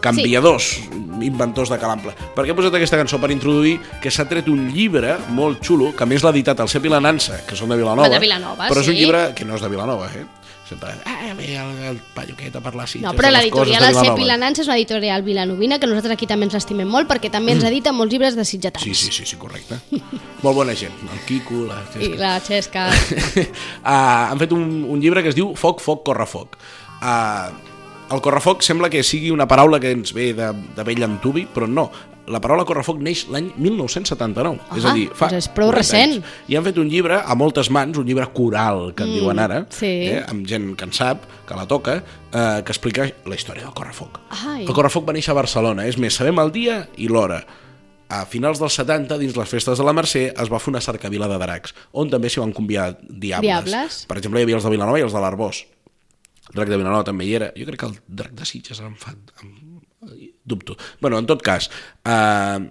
canviadors, 0.00 0.70
sí. 0.78 1.02
inventors 1.26 1.70
de 1.72 1.78
Calample. 1.82 2.14
Per 2.34 2.44
què 2.46 2.54
he 2.54 2.56
posat 2.56 2.78
aquesta 2.78 2.98
cançó? 3.00 3.18
Per 3.18 3.32
introduir 3.34 3.76
que 4.02 4.12
s'ha 4.14 4.28
tret 4.30 4.48
un 4.50 4.68
llibre 4.70 5.16
molt 5.34 5.62
xulo, 5.66 5.90
que 5.98 6.06
més 6.06 6.22
l'ha 6.22 6.34
editat 6.34 6.62
el 6.62 6.70
Cep 6.70 6.86
i 6.86 6.94
la 6.94 7.02
Nansa, 7.02 7.42
que 7.48 7.58
són 7.58 7.74
de 7.74 7.78
Vilanova. 7.80 8.10
De 8.12 8.22
Vilanova, 8.22 8.70
però 8.70 8.84
és 8.84 8.90
un 8.90 8.94
sí. 8.94 9.00
llibre 9.02 9.30
que 9.34 9.48
no 9.48 9.58
és 9.58 9.64
de 9.64 9.72
Vilanova, 9.72 10.10
eh? 10.14 10.26
Sempre, 10.68 10.90
ah, 11.06 11.32
ve 11.32 11.54
el, 11.56 11.78
el 11.88 12.00
paio 12.12 12.34
aquest 12.36 12.56
a 12.58 12.60
parlar 12.60 12.84
així. 12.84 13.00
No, 13.00 13.14
però 13.16 13.30
l'editorial 13.32 13.86
El 13.86 13.96
Cep 13.96 14.18
i 14.20 14.26
la 14.28 14.36
Nansa 14.40 14.60
és 14.60 14.68
una 14.68 14.76
editorial 14.76 15.24
vilanovina 15.24 15.78
que 15.80 15.88
nosaltres 15.88 16.12
aquí 16.18 16.28
també 16.28 16.44
ens 16.48 16.56
l'estimem 16.58 16.90
molt 16.92 17.08
perquè 17.08 17.30
també 17.32 17.54
ens 17.56 17.64
edita 17.64 17.94
molts 17.96 18.12
llibres 18.12 18.36
de 18.36 18.44
sitgetans. 18.44 18.84
Sí, 18.84 18.92
sí, 18.92 19.08
sí, 19.14 19.24
sí, 19.24 19.38
correcte. 19.40 19.80
Molt 20.44 20.54
bona 20.58 20.76
gent. 20.76 20.92
El 21.08 21.24
Quico, 21.24 21.64
la 21.70 21.80
I 21.96 22.12
la 22.20 22.34
Xesca. 22.44 22.90
uh, 22.92 23.88
han 24.34 24.44
fet 24.44 24.52
un, 24.52 24.68
un 24.84 25.00
llibre 25.00 25.24
que 25.24 25.32
es 25.32 25.38
diu 25.38 25.54
Foc, 25.56 25.80
foc, 25.80 26.04
correfoc. 26.10 26.60
Uh, 27.00 27.48
el 28.12 28.22
correfoc 28.24 28.62
sembla 28.64 28.88
que 28.92 29.02
sigui 29.04 29.32
una 29.32 29.48
paraula 29.48 29.80
que 29.80 29.90
ens 29.96 30.12
ve 30.16 30.30
de, 30.36 30.52
de 30.76 30.84
vell 30.86 31.04
antubi, 31.04 31.46
però 31.54 31.68
no. 31.68 31.88
La 32.28 32.40
paraula 32.44 32.64
correfoc 32.68 32.98
neix 33.00 33.22
l'any 33.32 33.48
1979. 33.56 34.58
és 34.76 34.84
a 34.84 34.90
Ah, 34.90 34.94
dir, 34.94 35.06
fa 35.16 35.28
doncs 35.30 35.46
és 35.46 35.48
prou 35.54 35.70
40 35.70 35.76
recent. 35.78 36.12
anys. 36.18 36.24
I 36.48 36.56
han 36.58 36.64
fet 36.64 36.78
un 36.78 36.88
llibre 36.88 37.20
a 37.24 37.34
moltes 37.34 37.70
mans, 37.70 37.96
un 37.98 38.06
llibre 38.06 38.26
coral, 38.34 38.92
que 38.94 39.02
en 39.06 39.12
diuen 39.14 39.38
ara, 39.38 39.62
sí. 39.70 39.86
eh, 40.12 40.24
amb 40.28 40.46
gent 40.46 40.74
que 40.76 40.84
en 40.84 40.92
sap, 40.92 41.24
que 41.48 41.56
la 41.56 41.66
toca, 41.66 42.02
eh, 42.32 42.62
que 42.64 42.72
explica 42.72 43.06
la 43.26 43.34
història 43.34 43.64
del 43.64 43.72
correfoc. 43.74 44.20
Ai. 44.44 44.66
El 44.66 44.74
correfoc 44.74 45.08
va 45.08 45.12
néixer 45.16 45.32
a 45.32 45.38
Barcelona. 45.40 45.86
És 45.88 45.96
més, 45.98 46.14
sabem 46.14 46.38
el 46.38 46.52
dia 46.52 46.88
i 46.96 47.08
l'hora. 47.08 47.44
A 48.10 48.24
finals 48.24 48.58
dels 48.58 48.72
70, 48.72 49.18
dins 49.20 49.36
les 49.36 49.48
festes 49.48 49.76
de 49.78 49.84
la 49.84 49.92
Mercè, 49.92 50.32
es 50.40 50.48
va 50.48 50.58
fer 50.58 50.70
una 50.72 50.80
cercavila 50.80 51.28
de 51.28 51.36
dracs, 51.38 51.74
on 51.92 52.08
també 52.08 52.30
s'hi 52.32 52.40
van 52.40 52.52
conviar 52.56 52.94
diables. 53.08 53.64
Diables. 53.64 53.98
Per 54.08 54.16
exemple, 54.16 54.40
hi 54.40 54.44
havia 54.48 54.56
els 54.56 54.64
de 54.64 54.70
Vilanova 54.70 54.98
i 54.98 55.02
els 55.04 55.12
de 55.12 55.20
l'Arbós. 55.20 55.64
El 56.48 56.54
drac 56.56 56.68
de 56.70 56.78
Vilanova 56.80 57.04
també 57.04 57.26
hi 57.28 57.34
era. 57.36 57.50
Jo 57.56 57.66
crec 57.68 57.80
que 57.80 57.86
el 57.90 57.98
drac 58.08 58.32
de 58.32 58.46
Sitges 58.48 58.80
em 58.80 58.94
fa... 58.96 59.12
Dubto. 60.44 60.76
bueno, 61.00 61.18
en 61.18 61.26
tot 61.26 61.42
cas, 61.42 61.70
eh, 62.04 62.70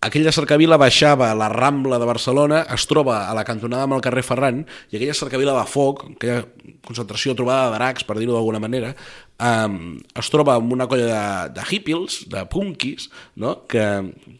aquella 0.00 0.32
cercavila 0.32 0.78
baixava 0.78 1.30
a 1.32 1.36
la 1.36 1.48
Rambla 1.50 1.98
de 1.98 2.06
Barcelona, 2.06 2.60
es 2.74 2.86
troba 2.86 3.24
a 3.28 3.34
la 3.34 3.44
cantonada 3.44 3.88
amb 3.88 3.96
el 3.96 4.04
carrer 4.04 4.22
Ferran, 4.22 4.62
i 4.90 4.98
aquella 4.98 5.16
cercavila 5.18 5.56
de 5.56 5.64
foc, 5.66 6.04
aquella 6.14 6.44
concentració 6.86 7.34
trobada 7.38 7.68
de 7.68 7.76
dracs, 7.78 8.06
per 8.06 8.18
dir-ho 8.18 8.36
d'alguna 8.36 8.62
manera, 8.62 8.94
um, 9.42 9.98
es 9.98 10.30
troba 10.30 10.54
amb 10.58 10.72
una 10.72 10.86
colla 10.90 11.10
de, 11.10 11.58
de 11.58 11.66
hippies, 11.66 12.22
de 12.30 12.46
punkis, 12.52 13.10
no? 13.36 13.58
que, 13.66 13.84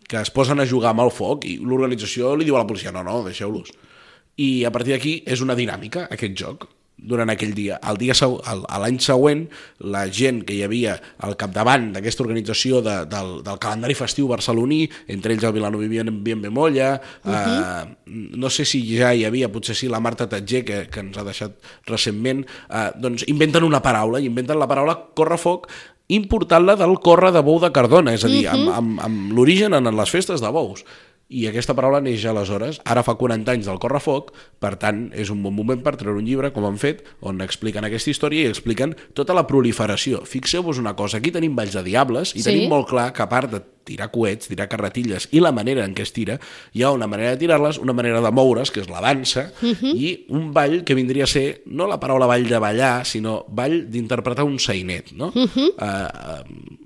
que 0.06 0.22
es 0.22 0.30
posen 0.30 0.62
a 0.62 0.68
jugar 0.68 0.94
amb 0.94 1.06
el 1.08 1.12
foc, 1.14 1.48
i 1.50 1.58
l'organització 1.58 2.36
li 2.36 2.46
diu 2.48 2.56
a 2.56 2.62
la 2.62 2.70
policia, 2.70 2.94
no, 2.94 3.02
no, 3.06 3.20
deixeu-los. 3.26 3.74
I 4.38 4.62
a 4.64 4.70
partir 4.70 4.94
d'aquí 4.94 5.18
és 5.26 5.42
una 5.42 5.58
dinàmica, 5.58 6.06
aquest 6.14 6.38
joc. 6.38 6.68
Durant 6.98 7.30
aquell 7.30 7.54
dia. 7.54 7.78
El 7.88 7.98
dia 8.00 8.14
a 8.18 8.78
l'any 8.82 8.98
següent, 9.02 9.46
la 9.80 10.04
gent 10.10 10.42
que 10.46 10.56
hi 10.56 10.62
havia 10.66 10.96
al 11.24 11.36
capdavant 11.38 11.92
d'aquesta 11.94 12.24
organització 12.26 12.82
de, 12.84 12.96
del, 13.10 13.38
del 13.46 13.60
calendari 13.62 13.96
festiu 13.98 14.28
barceloní, 14.30 14.82
entre 15.14 15.34
ells 15.34 15.46
el 15.46 15.54
Vilano 15.56 15.78
Vivien 15.78 16.10
Bien 16.24 16.42
Bemolla, 16.42 17.00
uh 17.24 17.30
-huh. 17.30 17.86
eh, 17.86 17.96
no 18.36 18.50
sé 18.50 18.64
si 18.64 18.82
ja 18.96 19.14
hi 19.14 19.24
havia, 19.24 19.52
potser 19.52 19.74
sí, 19.74 19.88
la 19.88 20.00
Marta 20.00 20.28
Tatger, 20.28 20.64
que, 20.64 20.88
que 20.88 21.00
ens 21.00 21.16
ha 21.16 21.24
deixat 21.24 21.52
recentment, 21.86 22.44
eh, 22.70 22.90
doncs 22.96 23.24
inventen 23.28 23.64
una 23.64 23.80
paraula, 23.82 24.20
i 24.20 24.26
inventen 24.26 24.58
la 24.58 24.68
paraula 24.68 24.98
correfoc, 25.14 25.68
important-la 26.08 26.74
del 26.76 26.98
corre 27.04 27.30
de 27.32 27.40
bou 27.44 27.60
de 27.60 27.70
Cardona, 27.70 28.14
és 28.14 28.24
a 28.24 28.28
dir, 28.28 28.46
amb, 28.48 28.68
amb, 28.72 29.00
amb 29.04 29.32
l'origen 29.36 29.74
en 29.74 29.96
les 29.96 30.10
festes 30.10 30.40
de 30.40 30.50
bous. 30.50 30.84
I 31.28 31.46
aquesta 31.46 31.74
paraula 31.76 32.00
neix 32.00 32.22
aleshores. 32.24 32.78
Ara 32.88 33.02
fa 33.04 33.14
40 33.20 33.52
anys 33.52 33.66
del 33.68 33.78
correfoc, 33.78 34.30
per 34.58 34.76
tant, 34.80 35.10
és 35.12 35.28
un 35.28 35.42
bon 35.44 35.52
moment 35.52 35.82
per 35.84 35.92
treure 36.00 36.16
un 36.18 36.24
llibre, 36.24 36.52
com 36.54 36.64
han 36.64 36.78
fet, 36.80 37.02
on 37.20 37.42
expliquen 37.44 37.84
aquesta 37.84 38.08
història 38.10 38.46
i 38.46 38.48
expliquen 38.48 38.94
tota 39.12 39.34
la 39.36 39.46
proliferació. 39.46 40.22
Fixeu-vos 40.24 40.78
una 40.80 40.94
cosa, 40.96 41.18
aquí 41.18 41.30
tenim 41.30 41.54
Valls 41.54 41.74
de 41.76 41.82
Diables 41.82 42.32
i 42.34 42.40
Sí. 42.40 42.44
tenim 42.50 42.70
molt 42.70 42.88
clar 42.88 43.12
que 43.12 43.22
a 43.22 43.28
part 43.28 43.50
de 43.52 43.60
tirar 43.84 44.10
coets, 44.10 44.48
tirar 44.48 44.68
carretilles 44.68 45.28
i 45.32 45.40
la 45.40 45.52
manera 45.52 45.84
en 45.84 45.94
què 45.94 46.02
es 46.02 46.12
tira, 46.12 46.38
hi 46.72 46.82
ha 46.82 46.90
una 46.92 47.06
manera 47.06 47.30
de 47.30 47.36
tirar-les, 47.38 47.78
una 47.78 47.92
manera 47.92 48.20
de 48.20 48.30
moure's, 48.32 48.70
que 48.70 48.80
és 48.80 48.88
la 48.88 49.00
dansa, 49.00 49.50
i 49.62 50.26
un 50.28 50.52
ball 50.52 50.82
que 50.84 50.94
vindria 50.94 51.24
a 51.24 51.26
ser 51.26 51.62
no 51.66 51.86
la 51.86 52.00
paraula 52.00 52.26
ball 52.26 52.48
de 52.48 52.58
ballar, 52.58 53.04
sinó 53.06 53.44
ball 53.48 53.90
d'interpretar 53.90 54.44
un 54.44 54.58
sainet, 54.58 55.12
no? 55.12 55.28
Uh 55.34 55.46
-huh. 55.46 56.77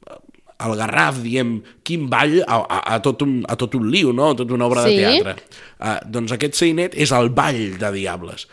El 0.66 0.74
Garraf, 0.78 1.20
diem, 1.24 1.56
quin 1.86 2.08
ball 2.12 2.38
a, 2.46 2.58
a, 2.60 2.80
a, 2.94 2.98
tot 3.04 3.22
un, 3.26 3.40
a 3.48 3.56
tot 3.60 3.74
un 3.78 3.88
liu, 3.90 4.12
no? 4.16 4.30
a 4.32 4.36
tot 4.38 4.50
una 4.54 4.66
obra 4.68 4.84
Sí. 4.86 4.96
de 4.96 5.06
teatre. 5.06 5.36
Uh, 5.78 5.96
doncs 6.14 6.34
aquest 6.36 6.58
sainet 6.58 6.94
és 6.94 7.12
el 7.16 7.30
ball 7.34 7.78
de 7.80 7.92
Diables. 7.96 8.46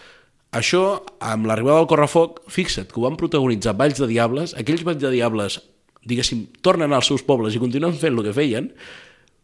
Això, 0.56 1.04
amb 1.22 1.46
l'arribada 1.46 1.78
del 1.84 1.90
Correfoc, 1.92 2.40
fixa't 2.50 2.90
que 2.90 2.98
ho 2.98 3.06
van 3.06 3.20
protagonitzar 3.20 3.76
Valls 3.78 4.00
de 4.02 4.08
Diables, 4.10 4.56
aquells 4.58 4.82
Valls 4.88 5.04
de 5.04 5.12
Diables, 5.14 5.60
diguéssim, 6.10 6.48
tornen 6.66 6.96
als 6.96 7.12
seus 7.12 7.22
pobles 7.28 7.54
i 7.54 7.62
continuen 7.62 7.94
fent 7.94 8.18
el 8.18 8.26
que 8.26 8.34
feien, 8.34 8.72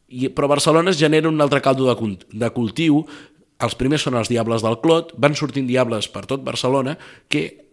i, 0.10 0.30
però 0.34 0.50
Barcelona 0.50 0.94
es 0.94 0.98
genera 0.98 1.30
un 1.30 1.42
altre 1.42 1.62
caldo 1.62 1.86
de, 1.92 2.18
de 2.34 2.50
cultiu, 2.56 3.04
els 3.62 3.76
primers 3.78 4.04
són 4.08 4.18
els 4.20 4.32
Diables 4.32 4.66
del 4.66 4.80
Clot, 4.82 5.14
van 5.22 5.38
sortint 5.38 5.68
Diables 5.70 6.10
per 6.12 6.26
tot 6.26 6.42
Barcelona, 6.44 6.98
que 7.30 7.65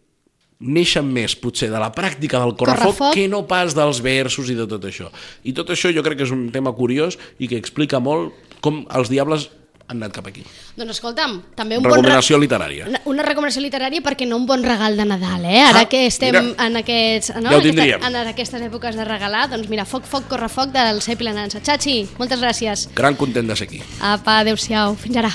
neixen 0.62 1.04
més, 1.12 1.34
potser, 1.36 1.68
de 1.72 1.78
la 1.82 1.90
pràctica 1.92 2.38
del 2.42 2.54
correfoc, 2.56 2.96
Correfoc. 2.96 3.14
que 3.14 3.28
no 3.28 3.44
pas 3.50 3.74
dels 3.74 4.00
versos 4.02 4.48
i 4.48 4.54
de 4.54 4.66
tot 4.70 4.84
això. 4.88 5.10
I 5.44 5.52
tot 5.52 5.70
això 5.74 5.90
jo 5.94 6.02
crec 6.06 6.18
que 6.22 6.24
és 6.28 6.30
un 6.34 6.50
tema 6.54 6.72
curiós 6.72 7.18
i 7.38 7.48
que 7.50 7.58
explica 7.58 7.98
molt 8.00 8.32
com 8.62 8.86
els 8.94 9.10
Diables 9.10 9.48
han 9.90 9.98
anat 9.98 10.12
cap 10.14 10.26
aquí. 10.30 10.40
Doncs 10.78 10.94
escolta'm, 10.94 11.40
també 11.58 11.76
un 11.76 11.82
bon... 11.82 11.90
Recomanació 11.92 12.38
literària. 12.40 12.86
Una, 12.88 13.00
una 13.10 13.24
recomanació 13.26 13.60
literària 13.60 14.00
perquè 14.00 14.24
no 14.24 14.38
un 14.38 14.46
bon 14.48 14.62
regal 14.64 14.96
de 14.96 15.04
Nadal, 15.04 15.44
eh? 15.44 15.60
Ara 15.66 15.82
Ah, 15.82 15.88
que 15.90 16.06
estem 16.06 16.32
mira. 16.32 16.64
en, 16.64 16.76
aquests, 16.80 17.34
no? 17.42 17.50
Ja 17.50 17.58
Aquesta- 17.58 18.06
en 18.08 18.16
aquestes 18.30 18.62
èpoques 18.62 18.96
de 18.96 19.04
regalar, 19.04 19.50
doncs 19.50 19.68
mira, 19.68 19.84
foc, 19.84 20.06
foc, 20.08 20.28
corre, 20.30 20.48
foc 20.48 20.70
del 20.72 21.02
Cep 21.02 21.20
i 21.20 21.24
la 21.28 21.34
Nansa. 21.36 21.60
Chachi, 21.60 22.06
moltes 22.16 22.40
gràcies. 22.40 22.88
Gran 22.94 23.16
content 23.20 23.46
de 23.50 23.56
ser 23.56 23.66
aquí. 23.68 23.82
Apa, 24.00 24.38
adeu-siau, 24.46 24.94
fins 24.96 25.16
ara. 25.20 25.34